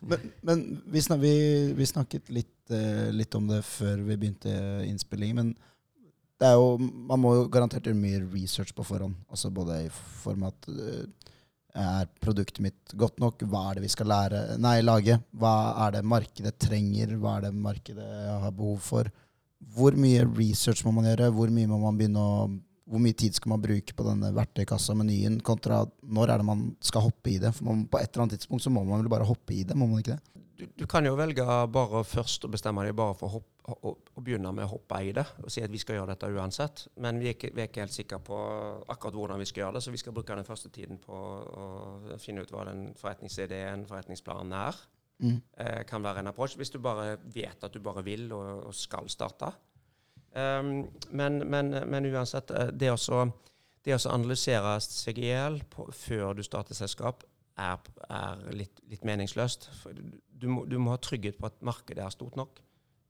[0.00, 1.32] Men, men vi, snak, vi,
[1.76, 4.52] vi snakket litt, eh, litt om det før vi begynte
[4.88, 5.36] innspillingen.
[5.36, 5.50] Men
[6.40, 9.18] det er jo, man må jo garantert gjøre mye research på forhånd.
[9.28, 9.90] Altså både i
[10.22, 11.32] form av at eh,
[11.80, 13.44] er produktet mitt godt nok?
[13.50, 15.20] Hva er det vi skal lære, nei, lage?
[15.36, 15.54] Hva
[15.86, 17.12] er det markedet trenger?
[17.20, 18.08] Hva er det markedet
[18.42, 19.12] har behov for?
[19.76, 21.30] Hvor mye research må man gjøre?
[21.36, 22.28] Hvor mye man å
[22.90, 26.64] hvor mye tid skal man bruke på denne verktøykassa, menyen, kontra når er det man
[26.82, 27.52] skal hoppe i det?
[27.54, 29.76] For man, På et eller annet tidspunkt så må man vel bare hoppe i det,
[29.78, 30.42] må man ikke det?
[30.60, 33.92] Du, du kan jo velge bare først å bestemme deg bare for å, hoppe, å,
[33.96, 36.82] å begynne med å hoppe i det og si at vi skal gjøre dette uansett.
[37.00, 38.38] Men vi er, ikke, vi er ikke helt sikre på
[38.92, 42.18] akkurat hvordan vi skal gjøre det, så vi skal bruke den første tiden på å
[42.20, 44.84] finne ut hva den forretningsideen, forretningsplanen er.
[45.20, 45.40] Mm.
[45.64, 48.76] Eh, kan være en approach hvis du bare vet at du bare vil og, og
[48.76, 49.52] skal starte.
[50.30, 53.24] Um, men, men, men, uansett, eh, det å,
[53.84, 57.24] det å analysere seg i hjel før du starter selskap,
[57.60, 59.68] er, er litt, litt, meningsløst.
[60.30, 62.62] Du må, du, må, ha trygghet på at markedet er stort nok.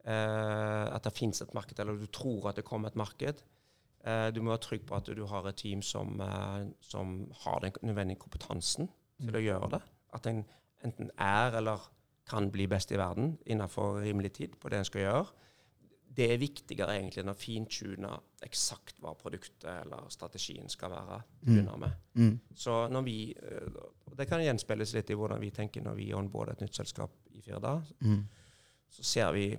[0.05, 3.43] Eh, at det finnes et marked, eller du tror at det kommer et marked.
[4.01, 7.61] Eh, du må være trygg på at du har et team som, eh, som har
[7.65, 8.91] den nødvendige kompetansen
[9.21, 9.83] til å gjøre det.
[10.17, 10.45] At en
[10.85, 11.91] enten er eller
[12.31, 15.25] kan bli best i verden innenfor rimelig tid på det en skal gjøre
[16.11, 18.11] det er viktigere egentlig enn å fintune
[18.43, 21.21] eksakt hva produktet eller strategien skal være.
[21.47, 21.69] Mm.
[21.79, 21.93] med.
[22.15, 22.33] Mm.
[22.55, 23.81] Så når vi, eh,
[24.17, 27.41] Det kan gjenspeiles litt i hvordan vi tenker når vi onboarder et nytt selskap i
[27.41, 27.83] Firda.
[28.03, 28.29] Mm.
[28.91, 29.57] Så ser vi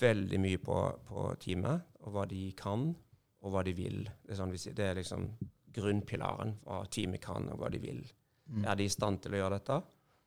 [0.00, 0.76] veldig mye på,
[1.06, 2.94] på teamet, og hva de kan,
[3.40, 4.02] og hva de vil.
[4.24, 5.28] Det er, sånn det er liksom
[5.72, 6.58] grunnpilaren.
[6.64, 8.02] Hva teamet kan, og hva de vil.
[8.50, 8.64] Mm.
[8.64, 9.80] Er de i stand til å gjøre dette?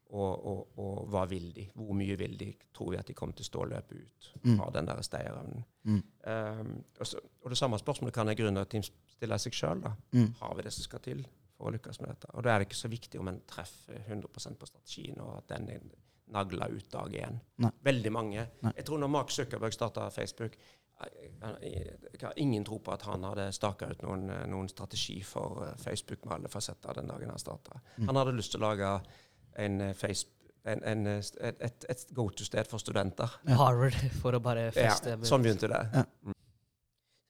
[0.09, 1.65] Og, og, og, hva vil de?
[1.75, 2.51] Hvor mye vil de?
[2.75, 4.29] Tror vi at de kommer til å stå og løpe ut?
[4.43, 4.53] Mm.
[4.61, 5.65] Har den der stayerevnen.
[5.83, 5.97] Mm.
[6.23, 9.83] Um, og, og, det samme spørsmålet kan jeg gründerteam stille seg sjøl.
[10.15, 10.31] Mm.
[10.39, 11.25] Har vi det som skal til
[11.57, 12.31] for å lykkes med dette?
[12.35, 15.51] Og da er det ikke så viktig om en treffer 100% på strategien, og at
[15.51, 15.85] den er
[16.31, 17.39] nagla ut dag én.
[17.83, 18.47] Veldig mange.
[18.63, 18.73] Nei.
[18.79, 20.55] Jeg tror når Mark Zuckerberg starta Facebook
[20.97, 26.25] jeg har ingen tro på at han hadde staka ut noen, noen, strategi for Facebook
[26.25, 27.77] med alle fasetter den dagen han starta.
[27.97, 28.07] Mm.
[28.09, 28.89] Han hadde lyst til å lage
[29.57, 30.07] en, eh,
[30.65, 33.39] en, en, eh, et, et, et go to-sted for studenter.
[33.59, 35.83] Harvard, for å bare feste ja, Sånn begynte det.
[35.93, 36.05] Ja.
[36.25, 36.35] Mm.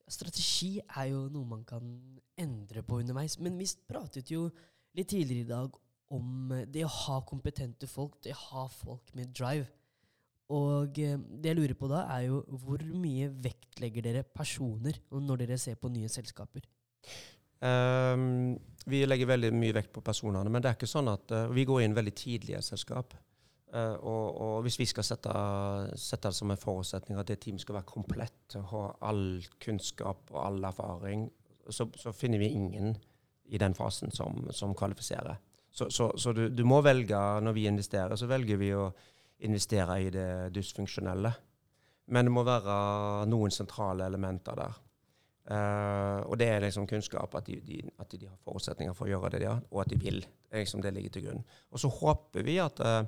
[0.07, 1.83] Strategi er jo noe man kan
[2.39, 3.37] endre på underveis.
[3.43, 4.47] Men vi pratet jo
[4.95, 5.81] litt tidligere i dag
[6.15, 9.67] om eh, det å ha kompetente folk, det å ha folk med drive.
[10.55, 15.57] Og det jeg lurer på da, er jo hvor mye vektlegger dere personer når dere
[15.59, 16.63] ser på nye selskaper?
[17.59, 21.47] Um, vi legger veldig mye vekt på personene, men det er ikke sånn at uh,
[21.53, 23.15] vi går inn veldig tidlig i et selskap.
[23.73, 25.33] Uh, og, og, hvis vi skal sette,
[25.99, 30.39] sette, det som en forutsetning at det teamet skal være komplett, ha all kunnskap og
[30.45, 31.27] all erfaring,
[31.67, 32.95] så, så finner vi ingen
[33.47, 35.35] i den fasen som, som kvalifiserer.
[35.71, 38.87] Så, så, så du, du, må velge, når vi investerer, så velger vi å
[39.45, 41.31] investere i det dysfunksjonelle.
[42.15, 42.77] Men det må være
[43.29, 44.79] noen sentrale elementer der.
[45.47, 49.13] Uh, og det er liksom kunnskap, at de, de, at de, har forutsetninger for å
[49.13, 50.19] gjøre det de har, og at de vil.
[50.19, 51.45] Det, liksom det ligger til grunn.
[51.71, 53.05] Og så håper vi at uh,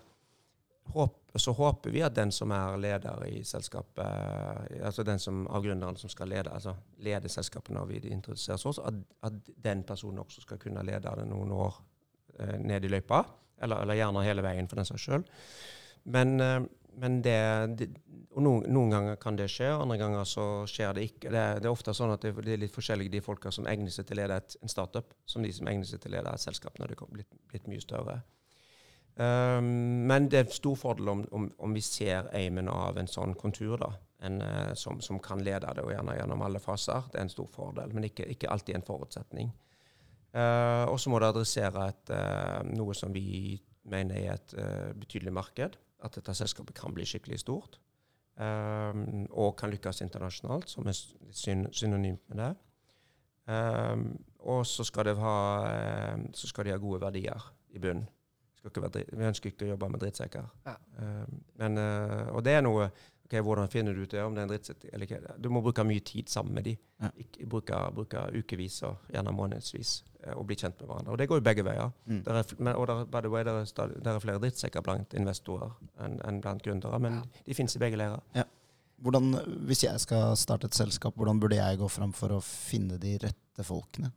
[0.93, 5.43] håp, så håper vi at den som er leder i selskapet, uh, altså den som
[5.51, 9.83] av gründeren som skal lede, altså lede selskapet når vi introduseres oss, at, at, den
[9.83, 11.83] personen også skal kunne lede det noen år
[12.63, 13.17] ned i løypa.
[13.59, 15.25] Eller, eller, gjerne hele veien, for den saks skyld.
[16.07, 16.39] Men
[16.99, 17.39] men det,
[17.79, 17.89] det
[18.37, 21.31] og noen, noen, ganger kan det skje, andre ganger så skjer det ikke.
[21.33, 23.91] Det, det er ofte sånn at det, det, er litt forskjellige de folka som egner
[23.93, 26.35] seg til å lede et, en startup, som de som egner seg til å lede
[26.35, 28.19] et selskap når det er blitt, blitt mye større.
[29.19, 33.33] Um, men det er stor fordel om, om, om vi ser aimen av en sånn
[33.39, 33.89] kontur, da,
[34.23, 37.09] en, uh, som, som, kan lede det, og gjerne gjennom alle faser.
[37.09, 39.51] Det er en stor fordel, men ikke, ikke alltid en forutsetning.
[40.29, 43.57] Uh, og så må det adressere et, uh, noe som vi
[43.89, 44.51] mener er et
[45.01, 47.79] betydelig marked at dette selskapet kan bli skikkelig stort.
[48.39, 50.95] Um, og kan lykkes internasjonalt, som er
[51.35, 52.53] syn synonymt med det.
[53.49, 54.05] Um,
[54.47, 55.35] og så skal, ha,
[56.13, 58.07] um, så skal, de ha gode verdier i bunnen.
[58.63, 60.47] Vi ønsker ikke å jobbe med drittsekker.
[60.67, 60.75] Ja.
[61.59, 62.89] men, uh, og det er noe
[63.29, 65.37] ok, Hvordan finner du ut det, om det er en drittsekk eller ikke?
[65.37, 66.79] Du må bruke mye tid sammen med dem.
[66.99, 67.11] Ja.
[67.47, 69.99] Bruke, bruke ukevis og gjerne månedsvis.
[70.23, 71.13] Eh, og bli kjent med hverandre.
[71.13, 71.91] Og det går jo begge veier.
[72.09, 72.23] Mm.
[72.25, 74.83] Der er, men, og der, by the way, der er, stadig, der er flere drittsekker
[74.83, 77.43] blant investorer enn en blant gründere, men ja.
[77.45, 78.23] de finnes i begge leirer.
[78.35, 78.47] Ja.
[78.99, 79.31] Hvordan,
[79.69, 83.15] hvis jeg skal starte et selskap, hvordan burde jeg gå fram for å finne de
[83.23, 84.11] rette folkene?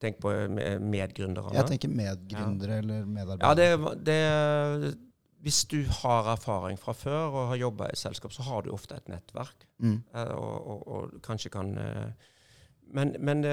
[0.00, 0.32] Tenk på
[0.80, 1.54] medgründerne.
[1.56, 2.82] Jeg tenker medgründere ja.
[2.84, 3.48] eller medarbeidere.
[3.48, 4.92] Ja, det, det,
[5.40, 8.98] hvis du har erfaring fra før og har jobba i selskap, så har du ofte
[8.98, 9.66] et nettverk.
[9.78, 9.98] Mm.
[10.14, 12.30] Eh, og, og, og, kanskje kan eh,
[12.90, 13.44] Men, men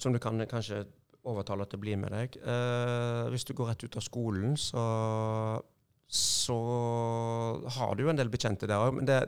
[0.00, 0.86] som du kan kanskje
[1.26, 2.38] overtale til å bli med deg.
[2.40, 4.84] Eh, hvis du går rett ut av skolen, så,
[6.08, 6.56] så
[7.76, 8.96] har du jo en del bekjente der òg.
[8.98, 9.20] Men det,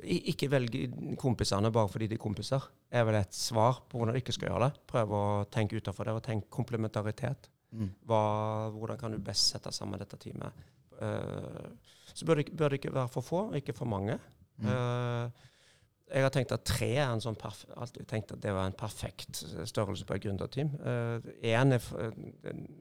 [0.00, 0.76] ikke velg
[1.20, 4.50] kompisene bare fordi de er kompiser, er vel et svar på hvordan du ikke skal
[4.50, 4.84] gjøre det.
[4.90, 7.50] Prøv å tenke utenfor det, og tenk komplementaritet.
[8.06, 8.22] Hva,
[8.74, 10.66] hvordan kan du best sette sammen dette teamet?
[11.00, 11.70] Uh,
[12.12, 14.18] så bør det, bør det ikke være for få, ikke for mange.
[14.60, 15.46] Eh,
[16.10, 19.44] jeg har tenkt at tre er en sånn alltid tenkt at det var en perfekt
[19.70, 20.72] størrelse på et gründerteam.
[21.46, 21.78] Én det,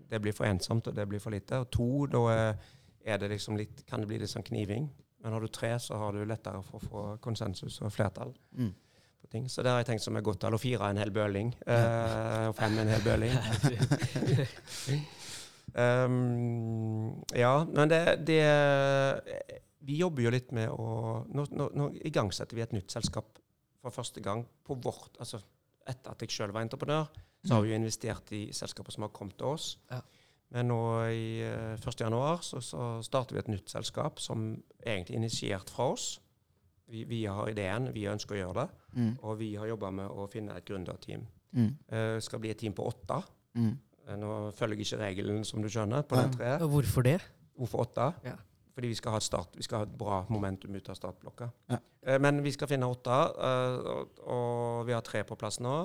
[0.09, 1.61] det blir for ensomt, og det blir for lite.
[1.61, 2.23] Og to, da
[3.05, 4.89] er det liksom litt, kan det bli litt sånn kniving.
[5.21, 8.73] Men har du tre, så har du lettere for å få konsensus og flertall Mm.
[9.21, 9.47] På ting.
[9.51, 10.55] Så det har jeg tenkt som er godt tall.
[10.57, 11.53] Og fire en hel bøling.
[11.67, 13.35] eh, og fem en hel bøling.
[15.69, 18.39] Um, ja, men det, det
[19.85, 20.87] Vi jobber jo litt med å
[21.29, 23.37] Nå, nå, nå igangsetter vi et nytt selskap
[23.77, 25.37] for første gang på vårt Altså
[25.89, 27.07] etter at jeg sjøl var entreprenør,
[27.45, 29.71] så har vi jo investert i selskaper som har kommet til oss.
[29.89, 30.01] Ja.
[30.53, 34.51] Men nå i uh, 1.1 så, så starter vi et nytt selskap som
[34.83, 36.11] egentlig er initiert fra oss.
[36.89, 39.11] Vi, vi har ideen, vi ønsker å gjøre det, Mm.
[39.21, 41.27] og vi har jobba med å finne et gründerteam.
[41.53, 41.67] Mm.
[41.91, 43.19] Uh, skal bli et team på åtte.
[43.53, 43.75] Mm.
[44.07, 46.23] Eh, Nå følger jeg ikke regelen, som du skjønner, på ja.
[46.23, 46.61] den treet.
[46.65, 47.19] Og Hvorfor det?
[47.57, 48.07] Hvorfor åtte?
[48.25, 48.33] Ja.
[48.73, 51.49] Fordi vi skal ha et start, vi skal ha et bra momentum ut av startblokka.
[51.69, 51.77] Ja.
[52.07, 55.75] Uh, Men vi skal finne åtte, uh, og, og vi har tre på plass nå,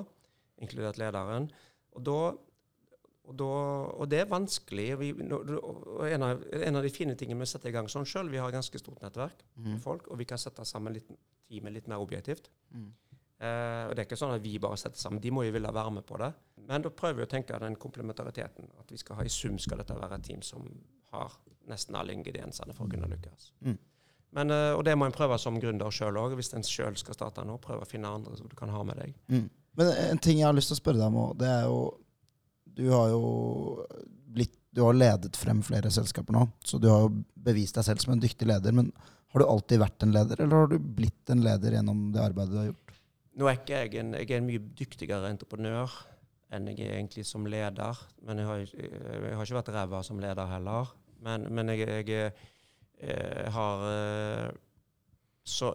[0.61, 1.49] inkludert lederen.
[1.95, 2.19] Og, da,
[3.27, 3.45] og, da,
[4.01, 4.87] og det er vanskelig.
[4.99, 8.29] Vi, en, av, en av de fine tingene med å sette i gang sånn sjøl,
[8.29, 9.71] vi har et ganske stort nettverk Mm.
[9.73, 11.07] med folk, og vi kan sette sammen litt,
[11.49, 12.49] teamet litt mer objektivt.
[12.73, 12.91] Mm.
[13.39, 15.71] Eh, og det er ikke sånn at vi bare setter sammen, de må jo ville
[15.73, 16.31] være med på det.
[16.67, 18.69] Men da prøver vi å tenke den komplementariteten.
[18.79, 20.63] At vi skal ha i sum skal dette være et team som
[21.11, 21.35] har
[21.67, 23.51] nesten alle ingrediensene for å kunne lykkes.
[23.65, 23.77] Mm.
[24.35, 26.33] Men, eh, og det må en prøve som gründer sjøl òg.
[26.35, 28.97] Hvis en sjøl skal starte nå, prøve å finne andre som du kan ha med
[28.97, 29.13] deg.
[29.29, 29.49] Mm.
[29.77, 31.79] Men en ting jeg har lyst til å spørre deg om, det er jo
[32.75, 33.23] Du har jo
[34.35, 37.11] blitt Du har ledet frem flere selskaper nå, så du har jo
[37.45, 38.75] bevist deg selv som en dyktig leder.
[38.75, 38.89] Men
[39.31, 42.51] har du alltid vært en leder, eller har du blitt en leder gjennom det arbeidet
[42.51, 42.97] du har gjort?
[43.35, 45.95] Nå er ikke jeg en, jeg er en mye dyktigere entreprenør
[46.55, 48.03] enn jeg er egentlig som leder.
[48.27, 50.91] Men jeg har, jeg har ikke vært ræva som leder heller.
[51.25, 52.31] Men, men jeg, jeg,
[52.99, 54.47] eh, har eh,
[55.45, 55.73] så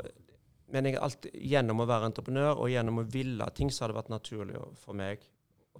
[0.70, 3.96] Men jeg alltid, gjennom å være entreprenør og gjennom å ville ting, så har det
[3.96, 5.24] vært naturlig for meg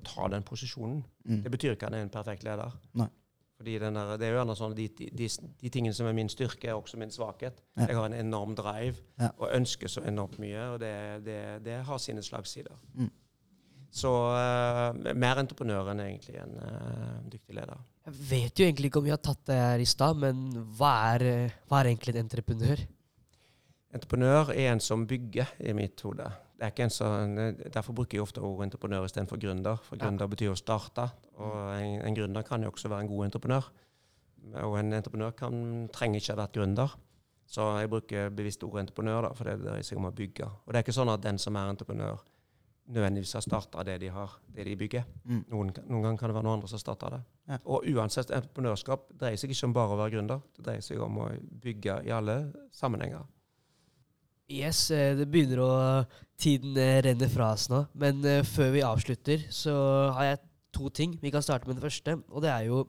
[0.01, 1.01] å ta den posisjonen.
[1.29, 1.43] Mm.
[1.45, 2.75] Det betyr ikke at han er en perfekt leder.
[2.99, 3.09] Nei.
[3.61, 5.27] Fordi den der, det er jo gjerne sånn de, de, de,
[5.61, 7.59] de tingene som er min styrke, er også min svakhet.
[7.77, 7.91] Ja.
[7.91, 9.29] Jeg har en enorm drive Ja.
[9.37, 10.95] og ønsker så enormt mye, og det,
[11.27, 12.79] det, det har sine slagsider.
[12.97, 13.11] Mm.
[14.01, 17.85] Så uh, mer entreprenør enn egentlig en uh, dyktig leder.
[18.07, 20.47] Jeg vet jo egentlig ikke om vi har tatt det her i stad, men
[20.79, 21.27] hva er,
[21.69, 22.85] hva er egentlig en entreprenør?
[23.93, 26.31] Entreprenør er en som bygger, i mitt hode.
[26.61, 27.39] Det er ikke en sånn,
[27.73, 29.79] derfor bruker jeg ofte ordet entreprenør istedenfor gründer.
[29.81, 30.05] For Ja.
[30.05, 31.07] gründer betyr å starte,
[31.41, 33.71] og en, en gründer kan jo også være en god entreprenør.
[34.61, 36.93] Og en entreprenør kan, trenger ikke ha vært gründer.
[37.49, 40.45] Så jeg bruker bevisst ordet entreprenør, da, for det dreier seg om å bygge.
[40.67, 42.21] Og det er ikke sånn at den som er entreprenør,
[42.91, 45.05] nødvendigvis har starta det de har, det de bygger.
[45.25, 45.43] Mm.
[45.49, 47.21] Noen, noen ganger kan det være noen andre som starter det.
[47.49, 47.59] Ja.
[47.65, 50.41] Og uansett, entreprenørskap dreier seg ikke om bare å være gründer.
[50.57, 51.29] Det dreier seg om å
[51.65, 53.25] bygge i alle sammenhenger.
[54.51, 55.73] Yes, eh, det begynner å
[56.41, 57.85] Tiden eh, renner fra oss nå.
[58.01, 59.75] Men eh, før vi avslutter, så
[60.17, 60.41] har jeg
[60.75, 61.15] to ting.
[61.23, 62.17] Vi kan starte med det første.
[62.33, 62.83] Og det er jo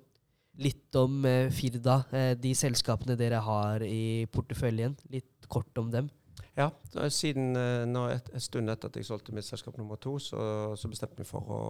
[0.61, 1.23] litt om
[1.55, 2.01] Firda.
[2.37, 4.97] De selskapene dere har i porteføljen.
[5.13, 6.09] Litt kort om dem.
[6.57, 6.67] Ja,
[7.09, 7.55] siden
[7.89, 10.41] nå et, et stund etter at jeg solgte mitt selskap nummer to, så,
[10.77, 11.61] så bestemte vi for å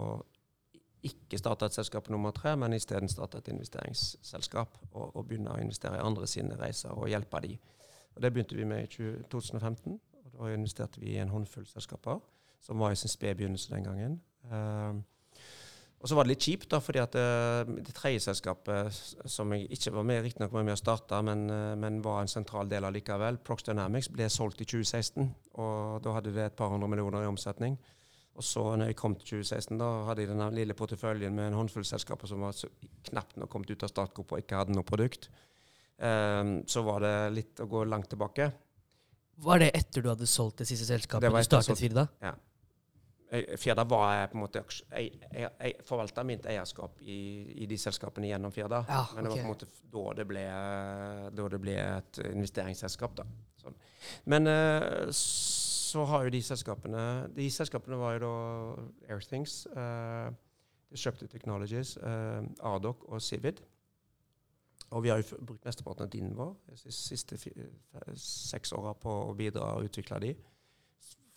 [1.08, 5.62] ikke starte et selskap nummer tre, men isteden starte et investeringsselskap og, og begynne å
[5.62, 7.56] investere i andre sine reiser og hjelpe de.
[8.16, 10.00] Og Det begynte vi med i 2015.
[10.24, 12.20] og Da investerte vi i en håndfull selskaper
[12.62, 14.22] som var i sin spede begynnelse den gangen.
[14.52, 15.04] Um,
[16.02, 18.96] og så var det litt kjipt, da, fordi at det, det tredje selskapet,
[19.30, 22.70] som jeg ikke var med riktignok med å starte, men, eh, men var en sentral
[22.70, 25.30] del av likevel, Prox Dynamics, ble solgt i 2016.
[25.62, 27.78] Og da hadde det et par hundre millioner i omsetning.
[28.34, 31.60] Og så når jeg kom til 2016, da hadde jeg den lille porteføljen med en
[31.60, 32.72] håndfull selskaper som var så
[33.12, 35.30] knapt nok kommet ut av startgruppa og ikke hadde noe produkt.
[36.02, 38.52] Eh, så var det litt å gå langt tilbake.
[39.42, 41.26] Var det etter du hadde solgt det siste selskapet?
[41.26, 42.08] Det var du etter startet Firda?
[42.22, 42.36] Ja.
[43.58, 47.20] Firda var jeg på en måte Jeg, jeg, jeg forvalta mitt eierskap i,
[47.64, 48.82] i de selskapene gjennom Firda.
[48.90, 50.44] Ja, Men det var på en måte da det ble,
[51.40, 53.16] da det ble et investeringsselskap.
[53.22, 53.26] da.
[53.62, 53.78] Sånn.
[54.34, 57.02] Men eh, så har jo de selskapene
[57.36, 60.32] De selskapene var jo da Airthings, uh,
[60.92, 63.60] Disruptive Technologies, uh, Ardoc og Civid.
[64.92, 67.38] Og vi har jo brukt mesteparten av tiden vår de siste,
[68.20, 70.34] seks åra på å bidra og utvikle de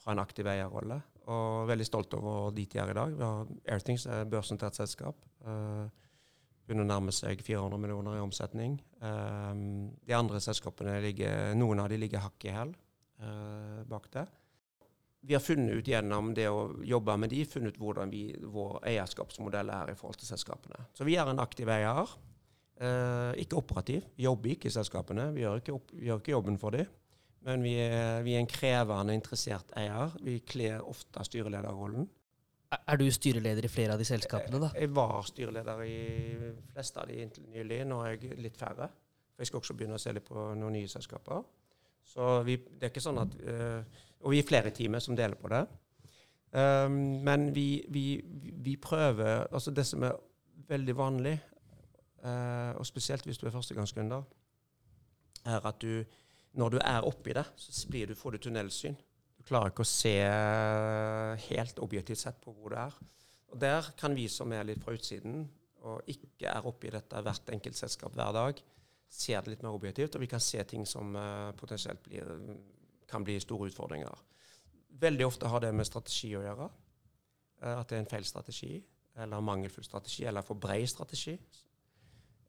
[0.05, 1.01] fra en aktiv eierrolle.
[1.25, 3.15] og veldig stolt over dit de er i dag.
[3.17, 5.17] Vi har Airthings, et børsnotert selskap.
[5.41, 5.89] Uh,
[6.67, 8.77] begynner å nærme seg 400 millioner i omsetning.
[9.01, 12.75] Um, de andre selskapene ligger, noen av de ligger hakk i hæl
[13.23, 14.27] uh, bak det.
[15.25, 18.83] Vi har funnet ut gjennom det å jobbe med de, funnet ut hvordan vi, vår
[18.91, 20.85] eierskapsmodell er i forhold til selskapene.
[20.93, 22.13] Så vi er en aktiv eier.
[22.85, 24.03] Uh, ikke operativ.
[24.17, 25.31] Vi jobber ikke i selskapene.
[25.33, 26.91] Vi gjør ikke, opp, vi gjør ikke jobben for dem.
[27.45, 30.13] Men vi er, vi er, en krevende, interessert eier.
[30.25, 32.07] Vi kler ofte styrelederrollen.
[32.75, 34.71] Er du styreleder i flere av de selskapene, da?
[34.81, 35.99] Jeg var styreleder i
[36.73, 37.83] fleste av de inntil nylig.
[37.87, 38.89] Nå er jeg litt færre.
[39.39, 41.45] Jeg skal også begynne å se litt på noen nye selskaper.
[42.05, 45.41] Så vi, det er ikke sånn at uh, Og vi er flere teamer som deler
[45.41, 45.65] på det.
[46.55, 48.21] Men vi, vi,
[48.63, 50.13] vi, prøver Altså det som er
[50.69, 51.33] veldig vanlig,
[52.25, 54.23] og spesielt hvis du er førstegangskunder,
[55.45, 56.05] er at du
[56.55, 58.95] når du er oppi det, så du, får du tunnelsyn.
[59.39, 60.13] Du klarer ikke å se
[61.49, 62.95] helt objektivt sett på hvor du er.
[63.51, 65.49] Og Der kan vi som er litt fra utsiden,
[65.85, 68.63] og ikke er oppi dette hvert enkelt selskap hver dag,
[69.11, 72.31] se det litt mer objektivt, og vi kan se ting som uh, potensielt blir,
[73.11, 74.23] kan bli store utfordringer.
[75.05, 76.71] Veldig ofte har det med strategi å gjøre.
[77.63, 78.73] Uh, at det er en feil strategi,
[79.23, 81.37] eller mangelfull strategi, eller for bred strategi.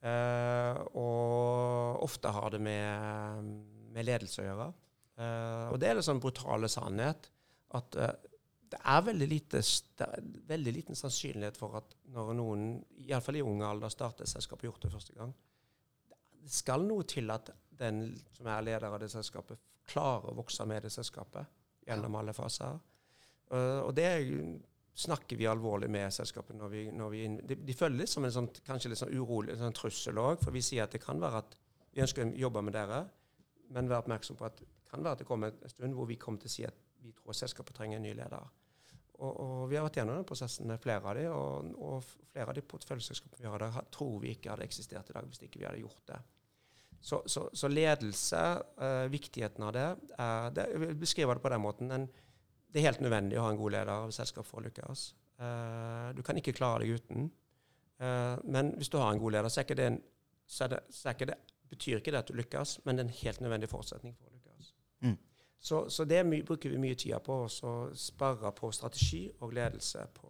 [0.05, 4.69] Uh, og ofte har det med med ledelse å gjøre.
[5.15, 7.29] Uh, og det er en sånn brutale sannhet
[7.77, 8.11] at uh,
[8.75, 12.65] det er veldig, lite, det er veldig liten sannsynlighet for at når noen,
[13.05, 15.31] iallfall i ung alder, starter et selskap og gjort det første gang
[16.41, 20.65] Det skal noe til at den som er leder av det selskapet, klarer å vokse
[20.67, 21.45] med det selskapet
[21.85, 22.79] gjennom alle faser.
[23.53, 24.07] Og det
[24.95, 28.47] snakker vi alvorlig med selskapet når vi, når vi de, de, litt som en sånn,
[28.63, 31.43] kanskje litt sånn urolig en sånn trussel òg, for vi sier at det kan være
[31.43, 31.57] at
[31.91, 33.05] vi ønsker å jobbe med dere
[33.73, 36.19] men vær oppmerksom på at det kan være at det kommer en stund hvor vi
[36.21, 38.45] kommer til å si at vi tror selskapet trenger en ny leder.
[39.15, 42.51] Og, og, Vi har vært gjennom den prosessen med flere av de, og, og, flere
[42.51, 45.61] av de porteføljeselskapene vi har der, tror vi ikke hadde eksistert i dag hvis ikke
[45.61, 46.19] vi hadde gjort det.
[47.05, 48.41] Så, så, så ledelse,
[48.81, 49.85] eh, viktigheten av det,
[50.17, 51.91] er, det Jeg beskriver det på den måten.
[51.93, 52.07] En,
[52.75, 55.07] det er helt nødvendig å ha en god leder av selskap for å lykkes.
[55.39, 57.29] Uh, du kan ikke klare deg uten.
[58.03, 60.01] Uh, men hvis du har en god leder, så er ikke det, en,
[60.43, 63.05] så er det, så er ikke det betyr ikke det at du lykkes, men det
[63.05, 64.73] er en helt nødvendig forutsetning for å lykkes.
[65.05, 65.15] Mm.
[65.65, 70.27] Så, så, det bruker vi mye tid på, å sparre på strategi og ledelse på,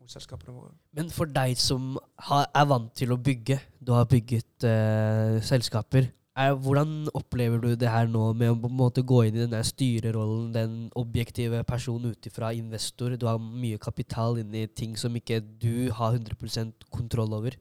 [0.00, 0.72] mot selskapene våre.
[0.98, 1.92] Men for deg som
[2.26, 7.74] har, er vant til å bygge, du har bygget uh, selskaper, er, hvordan opplever du
[7.76, 11.62] det her nå med å på en måte gå inn i den styrerollen, den objektive
[11.68, 13.16] personen utifra, investor?
[13.20, 17.58] Du har mye kapital inn i ting som ikke du har 100% kontroll over.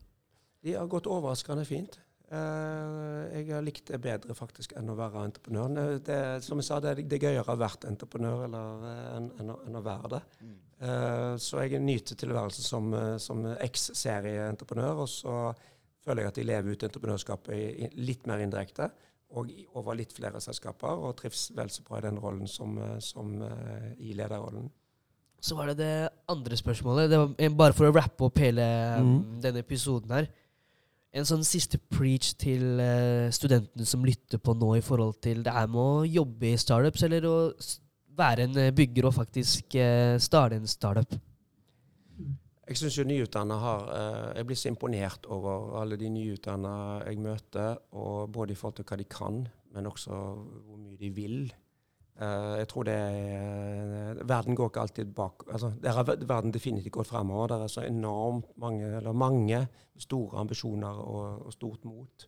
[0.62, 2.00] De har gått overraskende fint.
[2.32, 5.74] Uh, jeg har likt det bedre faktisk enn å være entreprenør.
[5.76, 9.28] Det, det, som jeg sa, det, det er gøyere å ha vært entreprenør eh, enn,
[9.42, 10.22] enn, enn, å være det.
[10.40, 10.54] Mm.
[10.80, 12.88] Uh, så jeg nyter tilværelsen som,
[13.20, 15.04] som eks-serieentreprenør.
[15.04, 15.36] Og så
[16.06, 18.89] føler jeg at de lever ut entreprenørskapet litt mer indirekte
[19.32, 19.47] og
[19.80, 23.93] over litt flere selskaper, og trives vel så bra i den rollen som, som uh,
[23.95, 24.66] i lederrollen.
[25.41, 27.08] Så var det det andre spørsmålet.
[27.10, 28.66] Det var bare for å rappe opp hele
[29.02, 29.14] mm.
[29.41, 30.28] denne episoden her
[31.12, 32.80] en sånn siste preach til
[33.36, 37.04] studentene som lytter på nå, i forhold til det her med å jobbe i startups,
[37.08, 37.36] eller å
[38.16, 39.76] være en eh, bygger og faktisk
[40.24, 41.18] starte en startup?
[42.72, 47.20] Jeg syns jo nyutdanna har uh, Jeg blir så imponert over alle de nyutdanna jeg
[47.20, 49.42] møter, og både i forhold til hva de kan,
[49.76, 51.52] men også hvor mye de vil.
[52.16, 56.94] Uh, jeg tror det er Verden går ikke alltid bak altså, Der har verden definitivt
[56.94, 57.48] gått fremover.
[57.52, 59.66] Det er så enormt mange, eller mange
[60.00, 62.28] store ambisjoner og, og stort mot.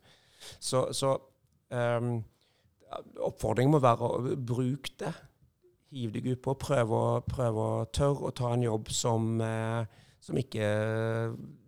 [0.60, 1.16] Så, så
[1.72, 2.18] um,
[3.20, 5.16] oppfordringen må være å bruke det.
[5.94, 6.60] Hiv deg utpå.
[6.68, 10.64] Prøv å, prøv å tørre å ta en jobb som, uh, som ikke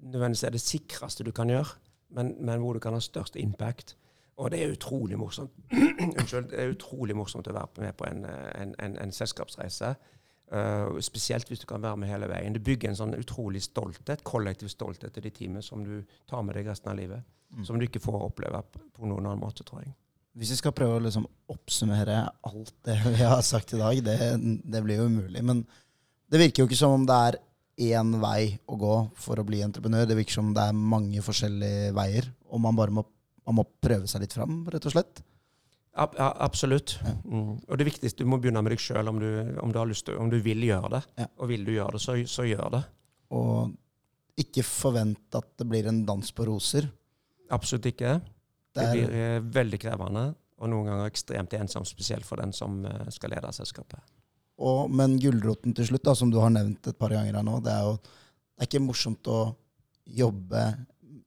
[0.01, 1.75] nødvendigvis er det sikreste du kan gjøre,
[2.15, 3.95] men, men hvor du kan ha størst impact.
[4.37, 5.51] Og det er utrolig morsomt
[6.19, 9.93] Unnskyld, det er utrolig morsomt å være med på en, en, en, en selskapsreise.
[10.45, 12.53] Uh, spesielt hvis du kan være med hele veien.
[12.53, 16.59] Du bygger en sånn utrolig stolthet, kollektiv stolthet til de teamet som du tar med
[16.59, 17.23] deg resten av livet.
[17.55, 17.63] Mm.
[17.65, 19.95] Som du ikke får oppleve på noen annen måte, tror jeg.
[20.35, 24.19] Hvis vi skal prøve å liksom oppsummere alt det vi har sagt i dag, det,
[24.63, 25.43] det blir jo umulig.
[25.47, 25.63] Men
[26.31, 27.39] det virker jo ikke som om det er
[27.75, 30.07] én vei å gå for å bli entreprenør.
[30.07, 33.05] Det virker som det er mange forskjellige veier, og man bare må
[33.45, 35.21] man må prøve seg litt fram, rett og slett?
[35.95, 36.97] Ja, absolutt.
[37.05, 37.13] Ja.
[37.23, 37.51] Mm.
[37.61, 39.21] Og det viktigste, du må begynne med deg sjøl om,
[39.61, 41.27] om, du har lyst til, om du vil gjøre det.
[41.39, 42.81] Og vil du gjøre det, så, så, gjør det.
[43.37, 46.89] Og ikke forvent at det blir en dans på roser.
[47.55, 48.17] Absolutt ikke.
[48.75, 50.25] Det, det blir eh, veldig krevende,
[50.59, 54.01] og noen ganger ekstremt ensomt, spesielt for den som eh, skal lede selskapet.
[54.57, 57.57] Og, men gulroten til slutt, da, som du har nevnt et par ganger her nå,
[57.65, 57.95] det er jo
[58.55, 59.39] det er ikke morsomt å
[60.15, 60.61] jobbe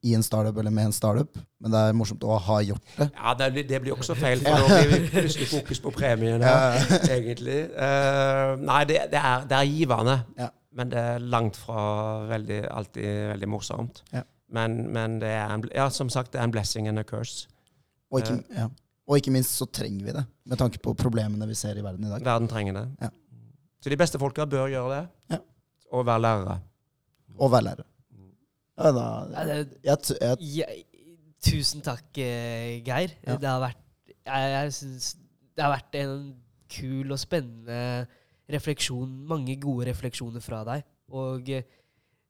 [0.06, 3.08] i en startup eller med en startup, men det er morsomt å ha gjort det.
[3.18, 6.44] Ja, det, blir- det blir også feil, for nå blir vi plutselig fokus på premien
[6.46, 6.78] her,
[7.16, 7.58] egentlig.
[7.74, 10.48] Uh, nei, det, det, er, det er givende, Ja.
[10.78, 11.82] men det er langt fra
[12.30, 14.04] veldig, alltid veldig morsomt.
[14.14, 14.22] Ja.
[14.54, 17.48] Men, men det er en, ja, som sagt, det er en blessing and a curse.
[18.14, 18.70] Og ikke, ja.
[19.08, 22.04] Og ikke minst så trenger vi det, med tanke på problemene vi ser i verden
[22.04, 22.24] i dag.
[22.26, 22.84] Verden trenger det.
[23.00, 23.08] Ja.
[23.80, 25.04] Så de beste folka bør gjøre det,
[25.36, 25.38] Ja.
[25.92, 26.58] og være lærere.
[27.38, 27.86] Og være lærere.
[28.78, 29.04] Ja, da,
[29.48, 30.84] jeg, jeg, jeg,
[31.42, 33.14] tusen takk, eh, Geir.
[33.26, 33.34] Ja.
[33.40, 33.80] Det har vært
[34.28, 35.08] jeg, jeg synes
[35.56, 36.20] det har vært en
[36.70, 38.06] kul og spennende
[38.52, 39.08] refleksjon.
[39.26, 40.84] Mange gode refleksjoner fra deg.
[41.10, 41.48] Og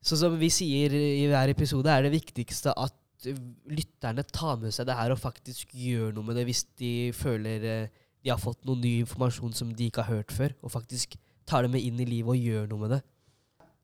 [0.00, 2.94] sånn som vi sier i hver episode, er det viktigste at
[3.26, 7.64] lytterne tar med seg det her og faktisk gjør noe med det hvis de føler
[7.66, 7.88] eh,
[8.24, 11.14] de har fått noe ny informasjon som de ikke har hørt før, og faktisk
[11.46, 13.00] tar det med inn i livet og gjør noe med det.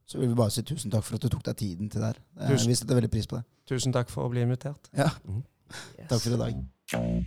[0.07, 2.11] så vil vi bare si tusen takk for at du tok deg tiden til det
[2.12, 2.18] her.
[2.41, 3.45] Eh, Vi setter veldig pris på det.
[3.66, 4.91] Tusen takk for å bli invitert.
[4.93, 5.43] Ja, Mm.
[5.99, 6.09] Yes.
[6.11, 7.24] takk for i dag.